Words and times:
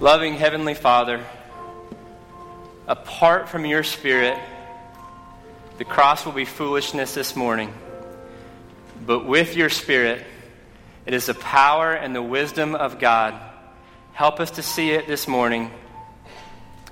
Loving 0.00 0.34
Heavenly 0.34 0.74
Father, 0.74 1.24
apart 2.86 3.48
from 3.48 3.66
your 3.66 3.82
Spirit, 3.82 4.38
the 5.78 5.84
cross 5.84 6.24
will 6.24 6.32
be 6.32 6.44
foolishness 6.44 7.14
this 7.14 7.34
morning. 7.34 7.74
But 9.04 9.26
with 9.26 9.56
your 9.56 9.68
Spirit, 9.68 10.24
it 11.04 11.14
is 11.14 11.26
the 11.26 11.34
power 11.34 11.92
and 11.92 12.14
the 12.14 12.22
wisdom 12.22 12.76
of 12.76 13.00
God. 13.00 13.34
Help 14.12 14.38
us 14.38 14.52
to 14.52 14.62
see 14.62 14.92
it 14.92 15.08
this 15.08 15.26
morning 15.26 15.68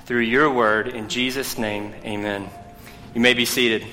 through 0.07 0.23
your 0.23 0.53
word. 0.53 0.89
In 0.89 1.09
Jesus' 1.09 1.57
name, 1.57 1.95
amen. 2.05 2.51
You 3.15 3.21
may 3.21 3.35
be 3.35 3.45
seated. 3.45 3.87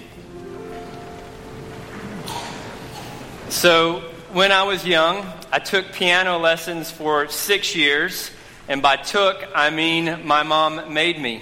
So, 3.50 4.00
when 4.32 4.52
I 4.52 4.64
was 4.64 4.84
young, 4.88 5.24
I 5.52 5.60
took 5.60 5.92
piano 5.94 6.40
lessons 6.40 6.90
for 6.90 7.28
six 7.28 7.76
years. 7.76 8.32
And 8.68 8.82
by 8.82 8.96
took, 8.96 9.46
I 9.54 9.70
mean 9.70 10.26
my 10.26 10.44
mom 10.44 10.94
made 10.94 11.20
me. 11.20 11.42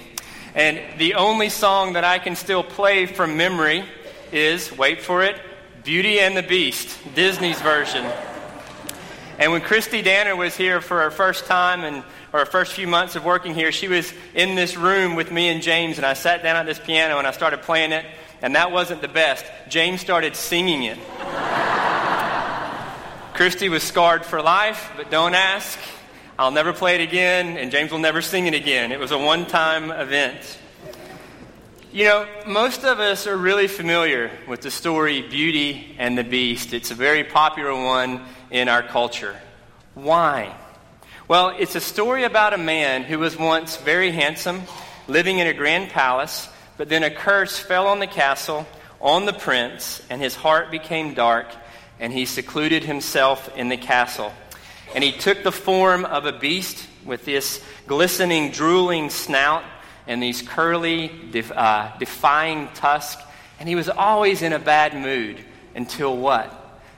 And 0.56 1.00
the 1.00 1.16
only 1.16 1.50
song 1.50 1.94
that 1.94 2.04
I 2.04 2.20
can 2.20 2.36
still 2.36 2.64
play 2.64 3.06
from 3.06 3.38
memory 3.38 3.86
is, 4.32 4.76
wait 4.76 5.02
for 5.02 5.24
it, 5.24 5.40
Beauty 5.84 6.20
and 6.20 6.36
the 6.36 6.44
Beast, 6.44 6.98
Disney's 7.16 7.62
version. 7.62 8.06
And 9.40 9.52
when 9.52 9.62
Christy 9.62 10.02
Danner 10.02 10.36
was 10.36 10.56
here 10.56 10.82
for 10.82 11.02
her 11.02 11.12
first 11.12 11.46
time 11.46 11.84
and 11.84 12.04
or 12.34 12.42
her 12.42 12.46
first 12.46 12.74
few 12.74 12.88
months 12.88 13.16
of 13.16 13.26
working 13.26 13.54
here, 13.54 13.72
she 13.72 13.88
was 13.88 14.14
in 14.34 14.56
this 14.56 14.78
room 14.78 15.16
with 15.16 15.32
me 15.32 15.50
and 15.50 15.62
James, 15.62 15.98
and 15.98 16.06
I 16.06 16.14
sat 16.14 16.44
down 16.44 16.56
at 16.56 16.66
this 16.66 16.80
piano 16.80 17.18
and 17.18 17.28
I 17.28 17.32
started 17.32 17.62
playing 17.62 17.92
it, 17.92 18.06
and 18.42 18.56
that 18.56 18.72
wasn't 18.72 19.02
the 19.02 19.08
best. 19.08 19.46
James 19.68 20.02
started 20.02 20.36
singing 20.36 20.84
it. 20.84 20.98
Christy 23.34 23.70
was 23.70 23.84
scarred 23.84 24.26
for 24.26 24.42
life, 24.42 24.92
but 24.96 25.10
don't 25.10 25.34
ask. 25.34 25.80
I'll 26.42 26.50
never 26.50 26.74
play 26.74 26.96
it 26.96 27.02
again, 27.02 27.56
and 27.56 27.70
James 27.70 27.92
will 27.92 28.00
never 28.00 28.20
sing 28.20 28.48
it 28.48 28.56
again. 28.56 28.92
It 28.92 29.00
was 29.00 29.12
a 29.12 29.18
one 29.20 29.46
time 29.46 29.92
event. 29.92 30.58
You 31.94 32.06
know, 32.06 32.28
most 32.48 32.84
of 32.84 33.00
us 33.00 33.28
are 33.28 33.38
really 33.38 33.68
familiar 33.68 34.32
with 34.48 34.62
the 34.62 34.72
story 34.72 35.22
Beauty 35.22 35.96
and 36.00 36.18
the 36.18 36.24
Beast. 36.24 36.74
It's 36.74 36.90
a 36.90 36.96
very 36.96 37.24
popular 37.24 37.76
one 37.76 38.26
in 38.50 38.70
our 38.70 38.82
culture. 38.82 39.40
Why? 39.94 40.58
Well, 41.28 41.56
it's 41.60 41.76
a 41.76 41.80
story 41.80 42.24
about 42.24 42.56
a 42.56 42.58
man 42.58 43.04
who 43.04 43.20
was 43.20 43.38
once 43.38 43.78
very 43.78 44.10
handsome, 44.10 44.64
living 45.08 45.38
in 45.38 45.46
a 45.46 45.54
grand 45.54 45.92
palace, 45.92 46.50
but 46.76 46.90
then 46.90 47.04
a 47.04 47.12
curse 47.12 47.60
fell 47.60 47.86
on 47.86 48.00
the 48.00 48.08
castle, 48.08 48.66
on 49.00 49.26
the 49.26 49.34
prince, 49.34 50.02
and 50.10 50.20
his 50.20 50.34
heart 50.34 50.72
became 50.72 51.14
dark, 51.14 51.54
and 52.00 52.12
he 52.12 52.26
secluded 52.26 52.84
himself 52.84 53.56
in 53.56 53.70
the 53.70 53.78
castle. 53.78 54.34
And 54.94 55.04
he 55.04 55.12
took 55.12 55.44
the 55.44 55.52
form 55.52 56.06
of 56.06 56.26
a 56.26 56.32
beast 56.32 56.88
with 57.06 57.26
this 57.26 57.64
glistening, 57.88 58.52
drooling 58.52 59.10
snout 59.10 59.64
and 60.08 60.22
these 60.22 60.42
curly, 60.42 61.12
def- 61.32 61.52
uh, 61.52 61.92
defying 61.98 62.68
tusks. 62.74 63.22
And 63.60 63.70
he 63.70 63.76
was 63.76 63.90
always 63.90 64.42
in 64.42 64.54
a 64.54 64.60
bad 64.60 64.96
mood 64.96 65.38
until 65.76 66.18
what? 66.18 66.52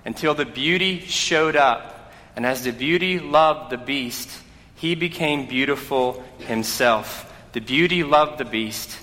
Until 0.05 0.33
the 0.33 0.45
beauty 0.45 0.99
showed 0.99 1.55
up. 1.55 2.11
And 2.35 2.45
as 2.45 2.63
the 2.63 2.71
beauty 2.71 3.19
loved 3.19 3.71
the 3.71 3.77
beast, 3.77 4.29
he 4.75 4.95
became 4.95 5.45
beautiful 5.45 6.23
himself. 6.39 7.31
The 7.51 7.61
beauty 7.61 8.03
loved 8.03 8.39
the 8.39 8.45
beast, 8.45 8.97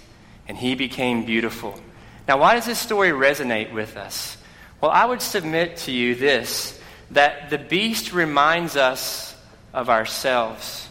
and 0.49 0.59
he 0.59 0.75
became 0.75 1.25
beautiful. 1.25 1.81
Now, 2.27 2.39
why 2.39 2.55
does 2.55 2.67
this 2.67 2.79
story 2.79 3.11
resonate 3.11 3.73
with 3.73 3.97
us? 3.97 4.37
Well, 4.81 4.91
I 4.91 5.05
would 5.05 5.23
submit 5.23 5.77
to 5.79 5.93
you 5.93 6.15
this 6.15 6.80
that 7.11 7.51
the 7.51 7.59
beast 7.59 8.13
reminds 8.13 8.77
us 8.77 9.37
of 9.73 9.89
ourselves. 9.89 10.89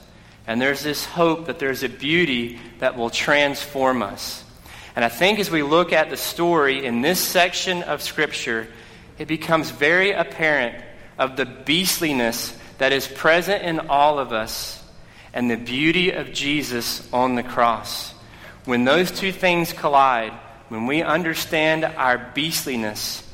And 0.48 0.60
there's 0.60 0.82
this 0.82 1.06
hope 1.06 1.46
that 1.46 1.60
there's 1.60 1.84
a 1.84 1.90
beauty 1.90 2.60
that 2.80 2.98
will 2.98 3.10
transform 3.10 4.02
us. 4.02 4.44
And 4.96 5.06
I 5.06 5.10
think 5.10 5.40
as 5.40 5.52
we 5.52 5.64
look 5.64 5.94
at 5.94 6.10
the 6.10 6.18
story 6.18 6.86
in 6.86 7.02
this 7.02 7.20
section 7.20 7.84
of 7.84 8.02
Scripture, 8.02 8.68
it 9.18 9.28
becomes 9.28 9.70
very 9.70 10.12
apparent 10.12 10.84
of 11.18 11.38
the 11.38 11.46
beastliness 11.46 12.58
that 12.80 12.92
is 12.92 13.08
present 13.08 13.64
in 13.64 13.80
all 13.90 14.20
of 14.20 14.34
us 14.34 14.84
and 15.34 15.50
the 15.50 15.58
beauty 15.58 16.12
of 16.12 16.34
Jesus 16.34 17.08
on 17.14 17.36
the 17.36 17.44
cross. 17.44 18.12
When 18.66 18.86
those 18.86 19.12
two 19.12 19.32
things 19.32 19.72
collide, 19.74 20.34
when 20.70 20.88
we 20.88 21.04
understand 21.04 21.86
our 21.86 22.18
beastliness, 22.34 23.29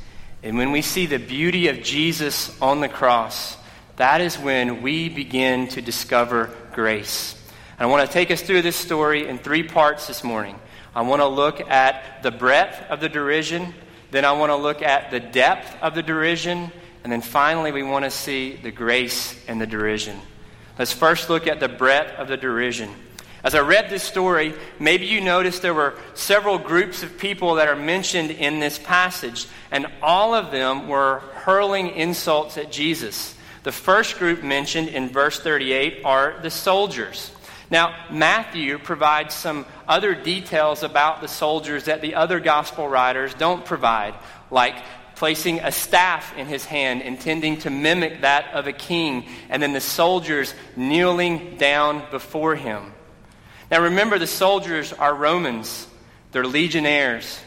and 0.45 0.57
when 0.57 0.71
we 0.71 0.83
see 0.83 1.07
the 1.07 1.17
beauty 1.17 1.69
of 1.69 1.81
Jesus 1.81 2.55
on 2.61 2.79
the 2.79 2.87
cross, 2.87 3.57
that 3.95 4.21
is 4.21 4.37
when 4.37 4.83
we 4.83 5.09
begin 5.09 5.67
to 5.69 5.81
discover 5.81 6.51
grace. 6.71 7.33
And 7.79 7.81
I 7.81 7.85
want 7.87 8.05
to 8.05 8.13
take 8.13 8.29
us 8.29 8.43
through 8.43 8.61
this 8.61 8.75
story 8.75 9.27
in 9.27 9.39
three 9.39 9.63
parts 9.63 10.05
this 10.05 10.23
morning. 10.23 10.59
I 10.93 11.01
want 11.01 11.23
to 11.23 11.27
look 11.27 11.59
at 11.61 12.21
the 12.21 12.29
breadth 12.29 12.91
of 12.91 12.99
the 12.99 13.09
derision, 13.09 13.73
then 14.11 14.23
I 14.23 14.33
want 14.33 14.51
to 14.51 14.55
look 14.55 14.83
at 14.83 15.09
the 15.09 15.19
depth 15.19 15.75
of 15.81 15.95
the 15.95 16.03
derision, 16.03 16.71
and 17.03 17.11
then 17.11 17.21
finally 17.21 17.71
we 17.71 17.81
want 17.81 18.05
to 18.05 18.11
see 18.11 18.55
the 18.55 18.69
grace 18.69 19.35
and 19.47 19.59
the 19.59 19.65
derision. 19.65 20.21
Let's 20.77 20.93
first 20.93 21.27
look 21.27 21.47
at 21.47 21.59
the 21.59 21.69
breadth 21.69 22.19
of 22.19 22.27
the 22.27 22.37
derision. 22.37 22.91
As 23.45 23.53
I 23.53 23.59
read 23.59 23.91
this 23.91 24.01
story, 24.01 24.55
maybe 24.79 25.05
you 25.05 25.21
noticed 25.21 25.61
there 25.61 25.71
were 25.71 25.93
several 26.15 26.57
groups 26.57 27.03
of 27.03 27.19
people 27.19 27.55
that 27.55 27.67
are 27.67 27.75
mentioned 27.75 28.31
in 28.31 28.59
this 28.59 28.79
passage, 28.79 29.45
and 29.69 29.85
all 30.01 30.33
of 30.33 30.49
them 30.49 30.87
were 30.87 31.19
hurling 31.35 31.89
insults 31.89 32.57
at 32.57 32.71
Jesus. 32.71 33.35
The 33.61 33.71
first 33.71 34.17
group 34.17 34.41
mentioned 34.41 34.87
in 34.87 35.09
verse 35.09 35.39
38 35.39 36.01
are 36.03 36.39
the 36.41 36.49
soldiers. 36.49 37.31
Now, 37.69 37.95
Matthew 38.09 38.79
provides 38.79 39.35
some 39.35 39.67
other 39.87 40.15
details 40.15 40.81
about 40.81 41.21
the 41.21 41.27
soldiers 41.27 41.83
that 41.83 42.01
the 42.01 42.15
other 42.15 42.39
gospel 42.39 42.87
writers 42.87 43.35
don't 43.35 43.63
provide, 43.63 44.15
like 44.49 44.75
placing 45.13 45.59
a 45.59 45.71
staff 45.71 46.35
in 46.35 46.47
his 46.47 46.65
hand, 46.65 47.03
intending 47.03 47.57
to 47.57 47.69
mimic 47.69 48.21
that 48.21 48.51
of 48.55 48.65
a 48.65 48.73
king, 48.73 49.27
and 49.51 49.61
then 49.61 49.73
the 49.73 49.81
soldiers 49.81 50.55
kneeling 50.75 51.57
down 51.57 52.01
before 52.09 52.55
him. 52.55 52.94
Now 53.71 53.81
remember, 53.81 54.19
the 54.19 54.27
soldiers 54.27 54.93
are 54.93 55.13
Romans, 55.13 55.87
they're 56.31 56.45
legionnaires. 56.45 57.39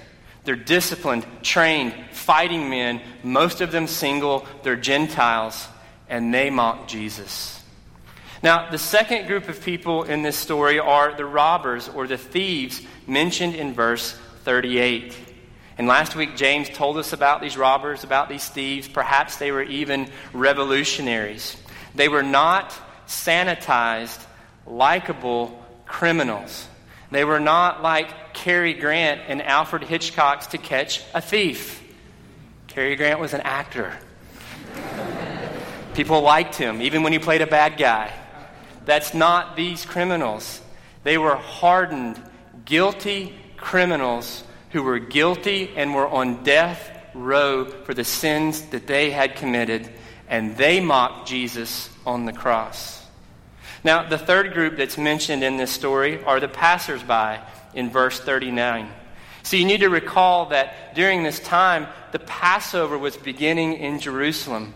They're 0.49 0.56
disciplined, 0.56 1.27
trained, 1.43 1.93
fighting 2.11 2.71
men, 2.71 3.03
most 3.23 3.61
of 3.61 3.71
them 3.71 3.87
single, 3.87 4.47
they're 4.62 4.77
Gentiles, 4.77 5.69
and 6.09 6.33
they 6.33 6.49
mock 6.49 6.89
Jesus. 6.89 7.62
Now, 8.43 8.71
the 8.71 8.78
second 8.78 9.27
group 9.27 9.51
of 9.51 9.62
people 9.62 10.05
in 10.05 10.23
this 10.23 10.39
story 10.39 10.78
are 10.78 11.15
the 11.15 11.27
robbers 11.27 11.91
or 11.91 12.07
the 12.07 12.17
thieves 12.17 12.81
mentioned 13.07 13.57
in 13.57 13.75
verse 13.75 14.17
38. 14.45 15.15
And 15.77 15.87
last 15.87 16.17
week, 16.17 16.34
James 16.34 16.71
told 16.71 16.97
us 16.97 17.12
about 17.12 17.43
these 17.43 17.59
robbers, 17.59 18.03
about 18.03 18.31
these 18.31 18.49
thieves. 18.49 18.89
Perhaps 18.89 19.37
they 19.37 19.53
were 19.53 19.65
even 19.65 20.09
revolutionaries. 20.33 21.59
They 21.95 22.09
were 22.09 22.23
not 22.23 22.73
sanitized, 23.07 24.25
likable 24.67 25.62
criminals. 25.88 26.69
They 27.10 27.25
were 27.25 27.41
not 27.41 27.82
like 27.82 28.34
Cary 28.34 28.75
Grant 28.75 29.22
and 29.26 29.43
Alfred 29.43 29.82
Hitchcock's 29.82 30.49
To 30.49 30.59
Catch 30.59 31.03
a 31.15 31.21
Thief. 31.21 31.82
Cary 32.66 32.97
Grant 32.97 33.19
was 33.19 33.34
an 33.34 33.41
actor. 33.41 33.93
People 35.94 36.21
liked 36.21 36.54
him, 36.54 36.81
even 36.82 37.03
when 37.03 37.12
he 37.12 37.19
played 37.19 37.41
a 37.41 37.47
bad 37.47 37.77
guy. 37.77 38.12
That's 38.84 39.15
not 39.15 39.56
these 39.56 39.84
criminals. 39.84 40.60
They 41.03 41.19
were 41.19 41.37
hardened, 41.37 42.22
guilty 42.65 43.34
criminals 43.56 44.44
who 44.71 44.82
were 44.82 44.98
guilty 44.98 45.72
and 45.75 45.94
were 45.94 46.06
on 46.06 46.44
death 46.44 46.91
row 47.15 47.65
for 47.65 47.94
the 47.94 48.04
sins 48.04 48.62
that 48.66 48.87
they 48.87 49.10
had 49.10 49.37
committed, 49.37 49.91
and 50.28 50.56
they 50.56 50.78
mocked 50.81 51.28
Jesus 51.28 51.91
on 52.06 52.27
the 52.27 52.32
cross. 52.32 52.97
Now, 53.88 54.06
the 54.06 54.19
third 54.19 54.53
group 54.53 54.76
that's 54.76 54.99
mentioned 54.99 55.43
in 55.43 55.56
this 55.56 55.71
story 55.71 56.22
are 56.24 56.41
the 56.41 56.47
passersby 56.47 57.39
in 57.72 57.89
verse 57.89 58.21
39. 58.21 58.86
So 59.45 59.57
you 59.57 59.65
need 59.65 59.80
to 59.80 59.89
recall 59.89 60.51
that 60.51 60.95
during 60.95 61.22
this 61.22 61.41
time, 61.41 61.86
the 62.13 62.18
Passover 62.18 62.98
was 62.98 63.16
beginning 63.16 63.78
in 63.78 63.98
Jerusalem. 63.98 64.74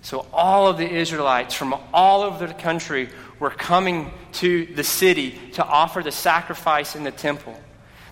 So 0.00 0.24
all 0.32 0.66
of 0.66 0.78
the 0.78 0.90
Israelites 0.90 1.52
from 1.52 1.74
all 1.92 2.22
over 2.22 2.46
the 2.46 2.54
country 2.54 3.10
were 3.38 3.50
coming 3.50 4.10
to 4.40 4.64
the 4.64 4.82
city 4.82 5.38
to 5.52 5.62
offer 5.62 6.02
the 6.02 6.10
sacrifice 6.10 6.96
in 6.96 7.04
the 7.04 7.10
temple. 7.10 7.60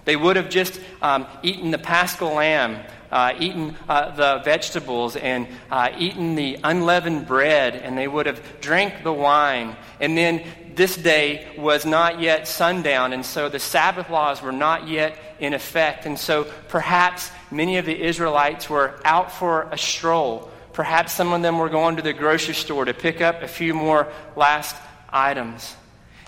They 0.05 0.17
would 0.17 0.37
have 0.37 0.51
just 0.51 0.79
um, 1.01 1.27
eaten 1.43 1.71
the 1.71 1.79
paschal 1.79 2.35
lamb, 2.35 2.79
uh, 3.13 3.35
eaten 3.39 3.77
uh, 3.89 4.11
the 4.17 4.43
vegetables, 4.43 5.17
and 5.17 5.47
uh, 5.71 5.91
eaten 5.99 6.35
the 6.35 6.59
unleavened 6.65 7.27
bread, 7.27 7.77
and 7.77 7.97
they 7.97 8.09
would 8.09 8.27
have 8.27 8.43
drank 8.61 9.05
the 9.05 9.13
wine. 9.13 9.77
And 10.01 10.17
then 10.17 10.43
this 10.75 10.97
day 10.97 11.47
was 11.59 11.85
not 11.85 12.21
yet 12.21 12.49
sundown, 12.49 13.13
and 13.13 13.25
so 13.25 13.51
the 13.51 13.59
Sabbath 13.59 14.09
laws 14.09 14.41
were 14.41 14.51
not 14.51 14.89
yet 14.89 15.17
in 15.39 15.53
effect. 15.53 16.07
And 16.07 16.19
so 16.19 16.45
perhaps 16.69 17.31
many 17.51 17.77
of 17.77 17.85
the 17.85 18.01
Israelites 18.01 18.71
were 18.71 18.99
out 19.05 19.31
for 19.31 19.69
a 19.71 19.77
stroll. 19.77 20.51
Perhaps 20.73 21.13
some 21.13 21.35
of 21.35 21.43
them 21.43 21.59
were 21.59 21.69
going 21.69 21.97
to 21.97 22.03
the 22.03 22.15
grocery 22.15 22.55
store 22.55 22.87
to 22.87 22.95
pick 22.95 23.21
up 23.21 23.43
a 23.43 23.49
few 23.49 23.75
more 23.75 24.09
last 24.37 24.75
items. 25.11 25.77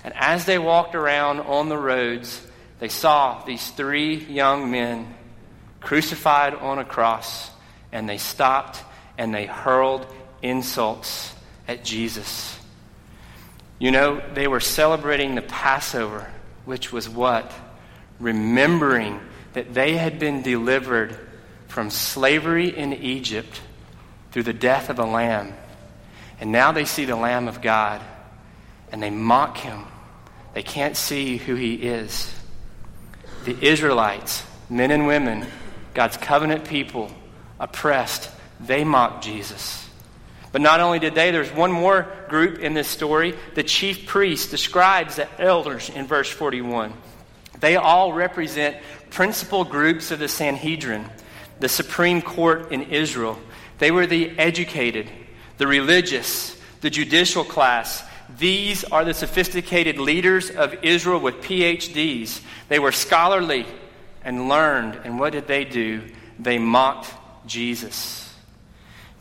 And 0.05 0.13
as 0.15 0.45
they 0.45 0.59
walked 0.59 0.95
around 0.95 1.41
on 1.41 1.71
the 1.71 1.79
roads, 1.79 2.47
they 2.79 2.89
saw 2.91 3.43
these 3.45 3.71
three 3.71 4.17
young 4.17 4.71
men 4.71 5.15
crucified 5.85 6.55
on 6.55 6.79
a 6.79 6.85
cross, 6.85 7.51
and 7.93 8.09
they 8.09 8.19
stopped 8.19 8.83
and 9.17 9.33
they 9.35 9.47
hurled 9.47 10.07
insults 10.43 11.33
at 11.69 11.85
Jesus. 11.85 12.59
You 13.79 13.91
know, 13.91 14.21
they 14.35 14.49
were 14.49 14.61
celebrating 14.61 15.35
the 15.35 15.43
Passover, 15.43 16.31
which 16.65 16.93
was 16.93 17.09
what? 17.09 17.53
Remembering 18.19 19.21
that 19.53 19.75
they 19.75 19.97
had 19.97 20.19
been 20.19 20.43
delivered 20.43 21.19
from 21.69 21.91
slavery 21.91 22.77
in 22.77 22.93
Egypt 22.93 23.61
through 24.33 24.45
the 24.45 24.53
death 24.53 24.91
of 24.91 24.99
a 24.99 25.05
lamb. 25.05 25.55
And 26.41 26.51
now 26.51 26.73
they 26.73 26.85
see 26.85 27.05
the 27.05 27.17
Lamb 27.17 27.47
of 27.47 27.63
God 27.63 28.01
and 28.91 29.03
they 29.03 29.11
mock 29.11 29.57
him. 29.59 29.85
They 30.55 30.63
can't 30.63 30.97
see 30.97 31.37
who 31.37 31.55
he 31.55 31.75
is. 31.75 32.33
The 33.45 33.57
Israelites, 33.61 34.45
men 34.71 34.91
and 34.91 35.07
women, 35.07 35.47
God's 35.95 36.17
covenant 36.17 36.65
people, 36.65 37.11
oppressed, 37.59 38.31
they 38.61 38.85
mocked 38.85 39.25
Jesus. 39.25 39.89
But 40.53 40.61
not 40.61 40.81
only 40.81 40.99
did 40.99 41.15
they, 41.15 41.31
there's 41.31 41.51
one 41.51 41.73
more 41.73 42.07
group 42.29 42.61
in 42.61 42.75
this 42.75 42.87
story. 42.87 43.35
The 43.55 43.63
chief 43.63 44.07
priests, 44.07 44.51
the 44.51 44.59
scribes, 44.59 45.17
the 45.17 45.29
elders 45.41 45.91
in 45.91 46.07
verse 46.07 46.31
41. 46.31 46.93
They 47.59 47.77
all 47.77 48.13
represent 48.13 48.77
principal 49.11 49.65
groups 49.65 50.11
of 50.11 50.19
the 50.19 50.29
Sanhedrin, 50.29 51.07
the 51.61 51.69
supreme 51.69 52.23
court 52.23 52.73
in 52.73 52.83
Israel. 52.83 53.39
They 53.79 53.91
were 53.91 54.07
the 54.07 54.31
educated, 54.39 55.11
the 55.59 55.67
religious, 55.67 56.57
the 56.83 56.91
judicial 56.91 57.45
class. 57.45 58.05
These 58.39 58.85
are 58.85 59.05
the 59.05 59.15
sophisticated 59.15 59.99
leaders 59.99 60.51
of 60.51 60.85
Israel 60.85 61.21
with 61.21 61.37
PhDs. 61.37 62.41
They 62.69 62.79
were 62.79 62.93
scholarly 62.93 63.67
and 64.25 64.49
learned. 64.49 65.01
And 65.05 65.19
what 65.19 65.33
did 65.33 65.47
they 65.47 65.65
do? 65.65 66.03
They 66.39 66.59
mocked 66.59 67.13
Jesus. 67.47 68.33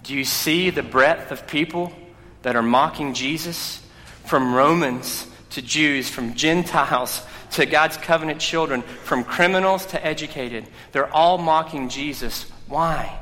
Do 0.04 0.14
you 0.14 0.26
see 0.26 0.70
the 0.70 0.84
breadth 0.84 1.32
of 1.32 1.48
people 1.48 1.94
that 2.42 2.56
are 2.56 2.64
mocking 2.64 3.14
Jesus? 3.14 3.80
From 4.26 4.54
Romans 4.54 5.28
to 5.52 5.62
Jews, 5.62 6.10
from 6.10 6.34
Gentiles 6.34 7.22
to 7.52 7.66
God's 7.66 7.98
covenant 7.98 8.40
children, 8.40 8.82
from 8.82 9.24
criminals 9.24 9.86
to 9.88 10.04
educated. 10.04 10.66
They're 10.92 11.14
all 11.14 11.38
mocking 11.38 11.90
Jesus. 11.90 12.50
Why? 12.68 13.20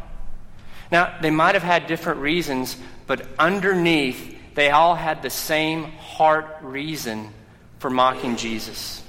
Now, 0.91 1.17
they 1.21 1.31
might 1.31 1.55
have 1.55 1.63
had 1.63 1.87
different 1.87 2.19
reasons, 2.19 2.77
but 3.07 3.27
underneath, 3.39 4.37
they 4.55 4.69
all 4.69 4.95
had 4.95 5.21
the 5.21 5.29
same 5.29 5.83
heart 5.83 6.57
reason 6.61 7.29
for 7.79 7.89
mocking 7.89 8.35
Jesus. 8.35 9.03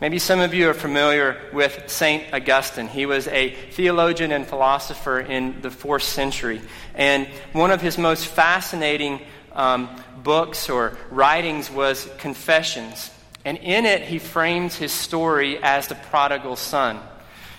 Maybe 0.00 0.18
some 0.18 0.40
of 0.40 0.54
you 0.54 0.70
are 0.70 0.74
familiar 0.74 1.36
with 1.52 1.90
St. 1.90 2.32
Augustine. 2.32 2.88
He 2.88 3.04
was 3.04 3.28
a 3.28 3.50
theologian 3.50 4.32
and 4.32 4.46
philosopher 4.46 5.20
in 5.20 5.60
the 5.60 5.70
fourth 5.70 6.04
century. 6.04 6.62
And 6.94 7.26
one 7.52 7.70
of 7.70 7.82
his 7.82 7.98
most 7.98 8.24
fascinating 8.24 9.20
um, 9.52 9.90
books 10.22 10.70
or 10.70 10.96
writings 11.10 11.70
was 11.70 12.08
Confessions. 12.16 13.10
And 13.44 13.58
in 13.58 13.84
it, 13.84 14.00
he 14.00 14.18
frames 14.18 14.74
his 14.74 14.90
story 14.90 15.58
as 15.62 15.88
the 15.88 15.96
prodigal 15.96 16.56
son. 16.56 16.98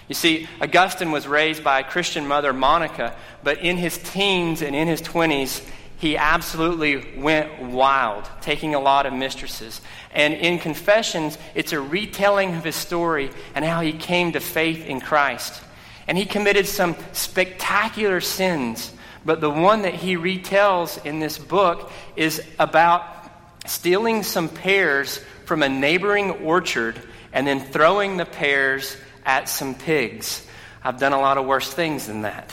You 0.07 0.15
see, 0.15 0.49
Augustine 0.59 1.11
was 1.11 1.27
raised 1.27 1.63
by 1.63 1.81
a 1.81 1.83
Christian 1.83 2.27
mother, 2.27 2.53
Monica, 2.53 3.15
but 3.43 3.59
in 3.59 3.77
his 3.77 3.99
teens 3.99 4.63
and 4.63 4.75
in 4.75 4.87
his 4.87 5.03
20s, 5.03 5.63
he 6.01 6.17
absolutely 6.17 7.13
went 7.15 7.61
wild, 7.61 8.27
taking 8.41 8.73
a 8.73 8.79
lot 8.79 9.05
of 9.05 9.13
mistresses. 9.13 9.81
And 10.11 10.33
in 10.33 10.57
Confessions, 10.57 11.37
it's 11.53 11.73
a 11.73 11.79
retelling 11.79 12.55
of 12.55 12.63
his 12.63 12.75
story 12.75 13.29
and 13.53 13.63
how 13.63 13.81
he 13.81 13.93
came 13.93 14.31
to 14.31 14.39
faith 14.39 14.87
in 14.87 14.99
Christ. 14.99 15.61
And 16.07 16.17
he 16.17 16.25
committed 16.25 16.65
some 16.65 16.95
spectacular 17.11 18.19
sins, 18.19 18.91
but 19.23 19.41
the 19.41 19.51
one 19.51 19.83
that 19.83 19.93
he 19.93 20.17
retells 20.17 21.05
in 21.05 21.19
this 21.19 21.37
book 21.37 21.91
is 22.15 22.41
about 22.57 23.05
stealing 23.67 24.23
some 24.23 24.49
pears 24.49 25.19
from 25.45 25.61
a 25.61 25.69
neighboring 25.69 26.31
orchard 26.31 26.99
and 27.31 27.45
then 27.45 27.59
throwing 27.59 28.17
the 28.17 28.25
pears 28.25 28.97
at 29.23 29.47
some 29.47 29.75
pigs. 29.75 30.47
I've 30.83 30.99
done 30.99 31.13
a 31.13 31.21
lot 31.21 31.37
of 31.37 31.45
worse 31.45 31.71
things 31.71 32.07
than 32.07 32.23
that. 32.23 32.51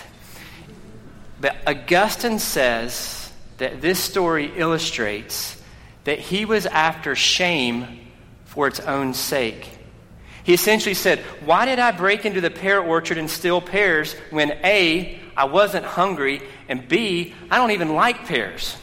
But 1.41 1.57
Augustine 1.67 2.41
says 2.41 3.18
that 3.59 3.81
this 3.81 3.99
story 3.99 4.53
illustrates 4.57 5.61
that 6.05 6.19
he 6.19 6.45
was 6.45 6.67
after 6.67 7.15
shame 7.15 7.87
for 8.47 8.67
its 8.67 8.81
own 8.81 9.15
sake. 9.15 9.69
He 10.43 10.55
essentially 10.55 10.95
said, 10.95 11.19
Why 11.45 11.67
did 11.67 11.79
I 11.79 11.91
break 11.91 12.25
into 12.25 12.41
the 12.41 12.51
pear 12.51 12.81
orchard 12.81 13.19
and 13.19 13.29
steal 13.29 13.61
pears 13.61 14.15
when 14.31 14.53
A, 14.65 15.21
I 15.37 15.45
wasn't 15.45 15.85
hungry, 15.85 16.41
and 16.69 16.89
B, 16.89 17.35
I 17.51 17.59
don't 17.59 17.73
even 17.73 17.95
like 17.95 18.27
pears? 18.27 18.77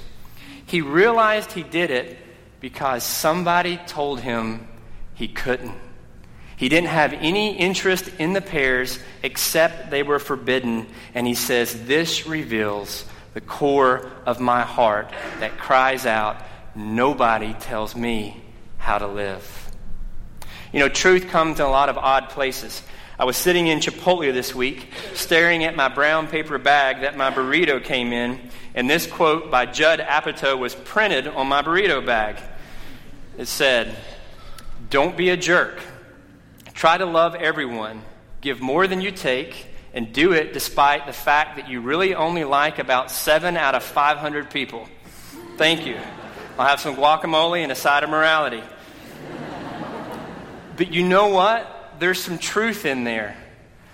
He 0.67 0.81
realized 0.81 1.51
he 1.51 1.63
did 1.63 1.89
it 1.89 2.17
because 2.59 3.03
somebody 3.03 3.77
told 3.87 4.19
him 4.19 4.67
he 5.15 5.27
couldn't. 5.27 5.73
He 6.57 6.69
didn't 6.69 6.89
have 6.89 7.13
any 7.13 7.57
interest 7.57 8.09
in 8.19 8.33
the 8.33 8.41
pears 8.41 8.99
except 9.23 9.89
they 9.89 10.03
were 10.03 10.19
forbidden. 10.19 10.87
And 11.13 11.27
he 11.27 11.33
says, 11.33 11.85
This 11.85 12.27
reveals 12.27 13.05
the 13.35 13.41
core 13.41 14.09
of 14.25 14.39
my 14.39 14.61
heart 14.61 15.11
that 15.39 15.57
cries 15.59 16.07
out, 16.07 16.41
Nobody 16.73 17.53
tells 17.53 17.95
me 17.95 18.41
how 18.77 18.97
to 18.97 19.07
live. 19.07 19.71
You 20.73 20.79
know, 20.79 20.89
truth 20.89 21.29
comes 21.29 21.59
in 21.59 21.65
a 21.65 21.69
lot 21.69 21.87
of 21.87 21.97
odd 21.97 22.29
places. 22.29 22.81
I 23.17 23.23
was 23.23 23.37
sitting 23.37 23.67
in 23.67 23.79
Chipotle 23.79 24.33
this 24.33 24.53
week, 24.53 24.89
staring 25.13 25.63
at 25.63 25.75
my 25.75 25.87
brown 25.87 26.27
paper 26.27 26.57
bag 26.57 27.01
that 27.01 27.15
my 27.15 27.31
burrito 27.31 27.81
came 27.81 28.11
in, 28.11 28.39
and 28.73 28.89
this 28.89 29.07
quote 29.07 29.49
by 29.49 29.65
Judd 29.65 29.99
Apatow 29.99 30.57
was 30.59 30.75
printed 30.75 31.27
on 31.27 31.47
my 31.47 31.61
burrito 31.61 32.05
bag. 32.05 32.37
It 33.37 33.47
said, 33.47 33.95
Don't 34.89 35.15
be 35.15 35.29
a 35.29 35.37
jerk. 35.37 35.79
Try 36.73 36.97
to 36.97 37.05
love 37.05 37.35
everyone. 37.35 38.01
Give 38.41 38.59
more 38.59 38.85
than 38.85 38.99
you 38.99 39.11
take 39.11 39.74
and 39.95 40.11
do 40.11 40.33
it 40.33 40.53
despite 40.53 41.07
the 41.07 41.13
fact 41.13 41.55
that 41.55 41.69
you 41.69 41.81
really 41.81 42.13
only 42.13 42.43
like 42.43 42.77
about 42.77 43.09
seven 43.09 43.57
out 43.57 43.73
of 43.73 43.81
500 43.81 44.51
people. 44.51 44.87
Thank 45.57 45.87
you. 45.87 45.97
I'll 46.59 46.67
have 46.67 46.81
some 46.81 46.97
guacamole 46.97 47.63
and 47.63 47.71
a 47.71 47.75
side 47.75 48.03
of 48.03 48.09
morality. 48.09 48.61
But 50.77 50.93
you 50.93 51.07
know 51.07 51.29
what? 51.29 51.93
There's 51.99 52.21
some 52.21 52.37
truth 52.37 52.85
in 52.85 53.05
there. 53.05 53.37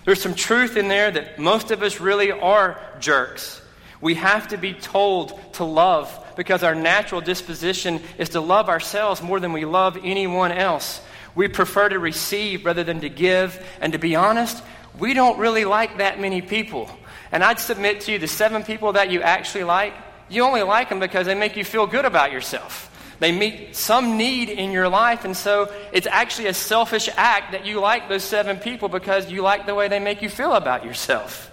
There's 0.04 0.22
some 0.22 0.34
truth 0.34 0.76
in 0.76 0.88
there 0.88 1.12
that 1.12 1.38
most 1.38 1.70
of 1.70 1.84
us 1.84 2.00
really 2.00 2.32
are 2.32 2.82
jerks. 3.00 3.62
We 4.02 4.16
have 4.16 4.48
to 4.48 4.58
be 4.58 4.74
told 4.74 5.40
to 5.54 5.64
love 5.64 6.34
because 6.36 6.64
our 6.64 6.74
natural 6.74 7.22
disposition 7.22 8.02
is 8.18 8.30
to 8.30 8.42
love 8.42 8.68
ourselves 8.70 9.22
more 9.22 9.40
than 9.40 9.54
we 9.54 9.66
love 9.66 10.00
anyone 10.04 10.52
else. 10.52 11.00
We 11.36 11.48
prefer 11.48 11.90
to 11.90 12.00
receive 12.00 12.66
rather 12.66 12.84
than 12.84 13.02
to 13.02 13.10
give. 13.10 13.64
And 13.80 13.94
to 13.94 14.00
be 14.00 14.16
honest, 14.16 14.64
we 15.00 15.14
don't 15.14 15.40
really 15.40 15.66
like 15.66 15.98
that 15.98 16.20
many 16.20 16.42
people. 16.42 16.90
And 17.32 17.44
I'd 17.44 17.60
submit 17.60 18.02
to 18.02 18.12
you 18.12 18.20
the 18.20 18.28
seven 18.28 18.64
people 18.64 18.94
that 18.94 19.10
you 19.10 19.22
actually 19.22 19.64
like, 19.64 19.94
you 20.30 20.44
only 20.44 20.64
like 20.64 20.90
them 20.90 21.00
because 21.00 21.26
they 21.26 21.36
make 21.36 21.56
you 21.56 21.64
feel 21.64 21.88
good 21.88 22.06
about 22.06 22.32
yourself. 22.32 22.88
They 23.20 23.32
meet 23.32 23.76
some 23.76 24.18
need 24.18 24.50
in 24.50 24.72
your 24.72 24.90
life, 24.90 25.26
and 25.26 25.38
so 25.38 25.72
it's 25.92 26.08
actually 26.08 26.48
a 26.48 26.56
selfish 26.56 27.08
act 27.16 27.52
that 27.52 27.68
you 27.68 27.80
like 27.80 28.10
those 28.10 28.24
seven 28.24 28.58
people 28.58 28.90
because 28.90 29.32
you 29.32 29.44
like 29.44 29.68
the 29.68 29.76
way 29.76 29.88
they 29.88 30.00
make 30.00 30.24
you 30.24 30.30
feel 30.30 30.54
about 30.54 30.84
yourself. 30.84 31.52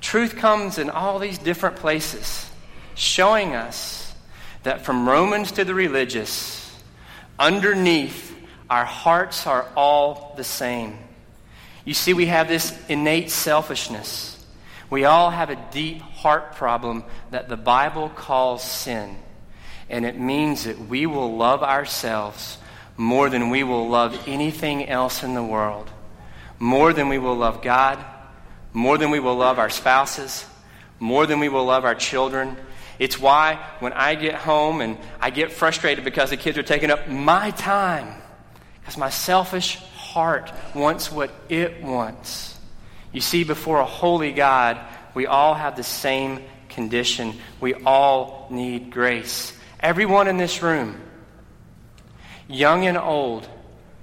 Truth 0.00 0.36
comes 0.36 0.78
in 0.78 0.90
all 0.90 1.20
these 1.20 1.38
different 1.38 1.76
places, 1.76 2.50
showing 2.96 3.54
us 3.54 4.12
that 4.64 4.84
from 4.84 5.08
Romans 5.08 5.52
to 5.52 5.64
the 5.64 5.74
religious, 5.74 6.76
underneath, 7.38 8.34
our 8.68 8.84
hearts 8.84 9.46
are 9.46 9.68
all 9.76 10.34
the 10.36 10.44
same. 10.44 10.98
You 11.90 11.94
see, 11.94 12.14
we 12.14 12.26
have 12.26 12.46
this 12.46 12.78
innate 12.88 13.32
selfishness. 13.32 14.38
We 14.90 15.06
all 15.06 15.28
have 15.28 15.50
a 15.50 15.56
deep 15.72 16.00
heart 16.00 16.54
problem 16.54 17.02
that 17.32 17.48
the 17.48 17.56
Bible 17.56 18.10
calls 18.10 18.62
sin. 18.62 19.16
And 19.88 20.06
it 20.06 20.16
means 20.16 20.66
that 20.66 20.78
we 20.78 21.06
will 21.06 21.36
love 21.36 21.64
ourselves 21.64 22.58
more 22.96 23.28
than 23.28 23.50
we 23.50 23.64
will 23.64 23.88
love 23.88 24.16
anything 24.28 24.88
else 24.88 25.24
in 25.24 25.34
the 25.34 25.42
world, 25.42 25.90
more 26.60 26.92
than 26.92 27.08
we 27.08 27.18
will 27.18 27.34
love 27.34 27.60
God, 27.60 27.98
more 28.72 28.96
than 28.96 29.10
we 29.10 29.18
will 29.18 29.34
love 29.34 29.58
our 29.58 29.68
spouses, 29.68 30.46
more 31.00 31.26
than 31.26 31.40
we 31.40 31.48
will 31.48 31.64
love 31.64 31.84
our 31.84 31.96
children. 31.96 32.56
It's 33.00 33.18
why 33.18 33.56
when 33.80 33.94
I 33.94 34.14
get 34.14 34.36
home 34.36 34.80
and 34.80 34.96
I 35.20 35.30
get 35.30 35.50
frustrated 35.50 36.04
because 36.04 36.30
the 36.30 36.36
kids 36.36 36.56
are 36.56 36.62
taking 36.62 36.92
up 36.92 37.08
my 37.08 37.50
time, 37.50 38.22
because 38.78 38.96
my 38.96 39.10
selfish 39.10 39.80
heart 40.10 40.52
wants 40.74 41.12
what 41.12 41.30
it 41.48 41.82
wants. 41.82 42.58
You 43.12 43.20
see, 43.20 43.44
before 43.44 43.78
a 43.78 43.84
holy 43.84 44.32
God, 44.32 44.78
we 45.14 45.26
all 45.26 45.54
have 45.54 45.76
the 45.76 45.84
same 45.84 46.40
condition. 46.68 47.34
We 47.60 47.74
all 47.74 48.48
need 48.50 48.90
grace. 48.90 49.52
Everyone 49.78 50.26
in 50.26 50.36
this 50.36 50.62
room, 50.62 51.00
young 52.48 52.86
and 52.86 52.98
old, 52.98 53.48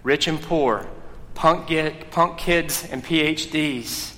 rich 0.04 0.28
and 0.28 0.42
poor, 0.42 0.88
punk, 1.36 1.68
get, 1.68 2.10
punk 2.12 2.38
kids 2.38 2.88
and 2.90 3.04
PhDs, 3.04 4.14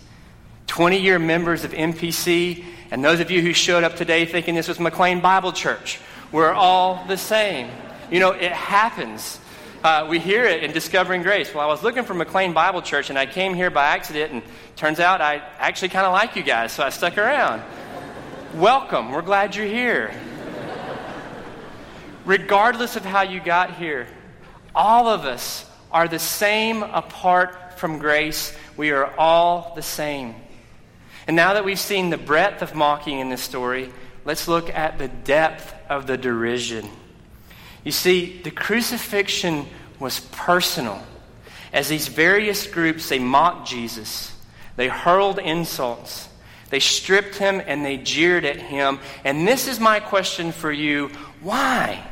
20 0.67 0.99
year 0.99 1.17
members 1.17 1.63
of 1.63 1.71
MPC, 1.71 2.63
and 2.91 3.03
those 3.03 3.19
of 3.19 3.31
you 3.31 3.41
who 3.41 3.53
showed 3.53 3.83
up 3.83 3.95
today 3.95 4.25
thinking 4.25 4.55
this 4.55 4.67
was 4.67 4.79
McLean 4.79 5.19
Bible 5.19 5.51
Church. 5.51 5.99
We're 6.31 6.53
all 6.53 7.03
the 7.07 7.17
same. 7.17 7.69
You 8.11 8.19
know, 8.19 8.31
it 8.31 8.51
happens. 8.51 9.39
Uh, 9.81 10.05
we 10.09 10.19
hear 10.19 10.43
it 10.43 10.61
in 10.61 10.73
Discovering 10.73 11.21
Grace. 11.21 11.53
Well, 11.53 11.63
I 11.63 11.67
was 11.67 11.83
looking 11.83 12.03
for 12.03 12.13
McLean 12.13 12.51
Bible 12.51 12.81
Church, 12.81 13.09
and 13.09 13.17
I 13.17 13.25
came 13.25 13.53
here 13.53 13.69
by 13.69 13.85
accident, 13.85 14.33
and 14.33 14.43
turns 14.75 14.99
out 14.99 15.21
I 15.21 15.41
actually 15.57 15.87
kind 15.87 16.05
of 16.05 16.11
like 16.11 16.35
you 16.35 16.43
guys, 16.43 16.73
so 16.73 16.83
I 16.83 16.89
stuck 16.89 17.17
around. 17.17 17.63
Welcome. 18.55 19.13
We're 19.13 19.21
glad 19.21 19.55
you're 19.55 19.65
here. 19.65 20.11
Regardless 22.25 22.97
of 22.97 23.05
how 23.05 23.21
you 23.21 23.39
got 23.39 23.75
here, 23.75 24.07
all 24.75 25.07
of 25.07 25.23
us 25.23 25.65
are 25.93 26.09
the 26.09 26.19
same 26.19 26.83
apart 26.83 27.79
from 27.79 27.99
grace. 27.99 28.53
We 28.75 28.91
are 28.91 29.09
all 29.17 29.71
the 29.77 29.81
same. 29.81 30.35
And 31.25 31.37
now 31.37 31.53
that 31.53 31.63
we've 31.63 31.79
seen 31.79 32.09
the 32.09 32.17
breadth 32.17 32.61
of 32.61 32.75
mocking 32.75 33.19
in 33.19 33.29
this 33.29 33.41
story, 33.41 33.93
let's 34.25 34.45
look 34.45 34.69
at 34.69 34.97
the 34.97 35.07
depth 35.07 35.73
of 35.87 36.05
the 36.05 36.17
derision. 36.17 36.89
You 37.83 37.91
see, 37.91 38.41
the 38.43 38.51
crucifixion 38.51 39.65
was 39.99 40.19
personal. 40.31 41.01
As 41.71 41.87
these 41.87 42.07
various 42.07 42.67
groups, 42.67 43.09
they 43.09 43.19
mocked 43.19 43.67
Jesus, 43.67 44.35
they 44.75 44.87
hurled 44.87 45.39
insults, 45.39 46.27
they 46.69 46.79
stripped 46.79 47.35
him, 47.35 47.61
and 47.65 47.85
they 47.85 47.97
jeered 47.97 48.45
at 48.45 48.57
him. 48.57 48.99
And 49.23 49.47
this 49.47 49.67
is 49.67 49.79
my 49.79 49.99
question 49.99 50.51
for 50.51 50.71
you 50.71 51.09
why? 51.41 52.05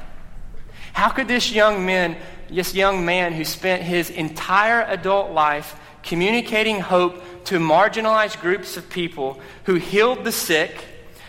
How 0.94 1.10
could 1.10 1.28
this 1.28 1.52
young 1.52 1.86
man, 1.86 2.18
this 2.50 2.74
young 2.74 3.06
man 3.06 3.34
who 3.34 3.46
spent 3.46 3.84
his 3.84 4.10
entire 4.10 4.82
adult 4.82 5.32
life 5.32 5.80
communicating 6.02 6.80
hope 6.80 7.22
to 7.46 7.60
marginalized 7.60 8.42
groups 8.42 8.78
of 8.78 8.90
people, 8.90 9.40
who 9.66 9.76
healed 9.76 10.24
the 10.24 10.32
sick, 10.32 10.86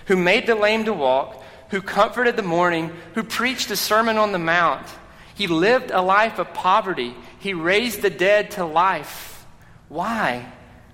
who 0.06 0.16
made 0.16 0.46
the 0.46 0.54
lame 0.54 0.84
to 0.84 0.92
walk, 0.92 1.42
who 1.70 1.82
comforted 1.82 2.36
the 2.36 2.42
mourning, 2.42 2.92
who 3.14 3.22
preached 3.22 3.70
a 3.70 3.76
Sermon 3.76 4.16
on 4.16 4.32
the 4.32 4.38
Mount. 4.38 4.86
He 5.34 5.46
lived 5.46 5.90
a 5.90 6.02
life 6.02 6.38
of 6.38 6.52
poverty. 6.54 7.14
He 7.38 7.54
raised 7.54 8.02
the 8.02 8.10
dead 8.10 8.52
to 8.52 8.64
life. 8.64 9.46
Why 9.88 10.46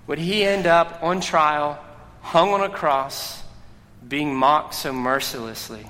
would 0.07 0.19
he 0.19 0.43
end 0.43 0.67
up 0.67 0.99
on 1.01 1.21
trial, 1.21 1.83
hung 2.21 2.49
on 2.53 2.61
a 2.61 2.69
cross, 2.69 3.43
being 4.07 4.35
mocked 4.35 4.75
so 4.75 4.93
mercilessly? 4.93 5.85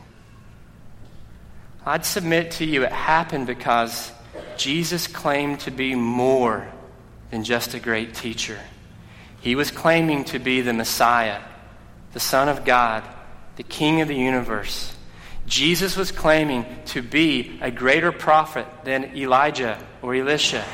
I'd 1.85 2.05
submit 2.05 2.51
to 2.51 2.65
you 2.65 2.83
it 2.83 2.91
happened 2.91 3.45
because 3.45 4.11
Jesus 4.57 5.07
claimed 5.07 5.59
to 5.61 5.71
be 5.71 5.95
more 5.95 6.67
than 7.29 7.43
just 7.43 7.73
a 7.73 7.79
great 7.79 8.13
teacher. 8.13 8.59
He 9.41 9.55
was 9.55 9.69
claiming 9.69 10.23
to 10.25 10.39
be 10.39 10.61
the 10.61 10.73
Messiah, 10.73 11.41
the 12.13 12.19
Son 12.19 12.49
of 12.49 12.65
God, 12.65 13.03
the 13.55 13.63
King 13.63 14.01
of 14.01 14.07
the 14.07 14.15
universe. 14.15 14.95
Jesus 15.47 15.95
was 15.95 16.11
claiming 16.11 16.65
to 16.87 17.01
be 17.01 17.59
a 17.61 17.69
greater 17.69 18.11
prophet 18.11 18.65
than 18.83 19.15
Elijah 19.15 19.77
or 20.01 20.15
Elisha. 20.15 20.65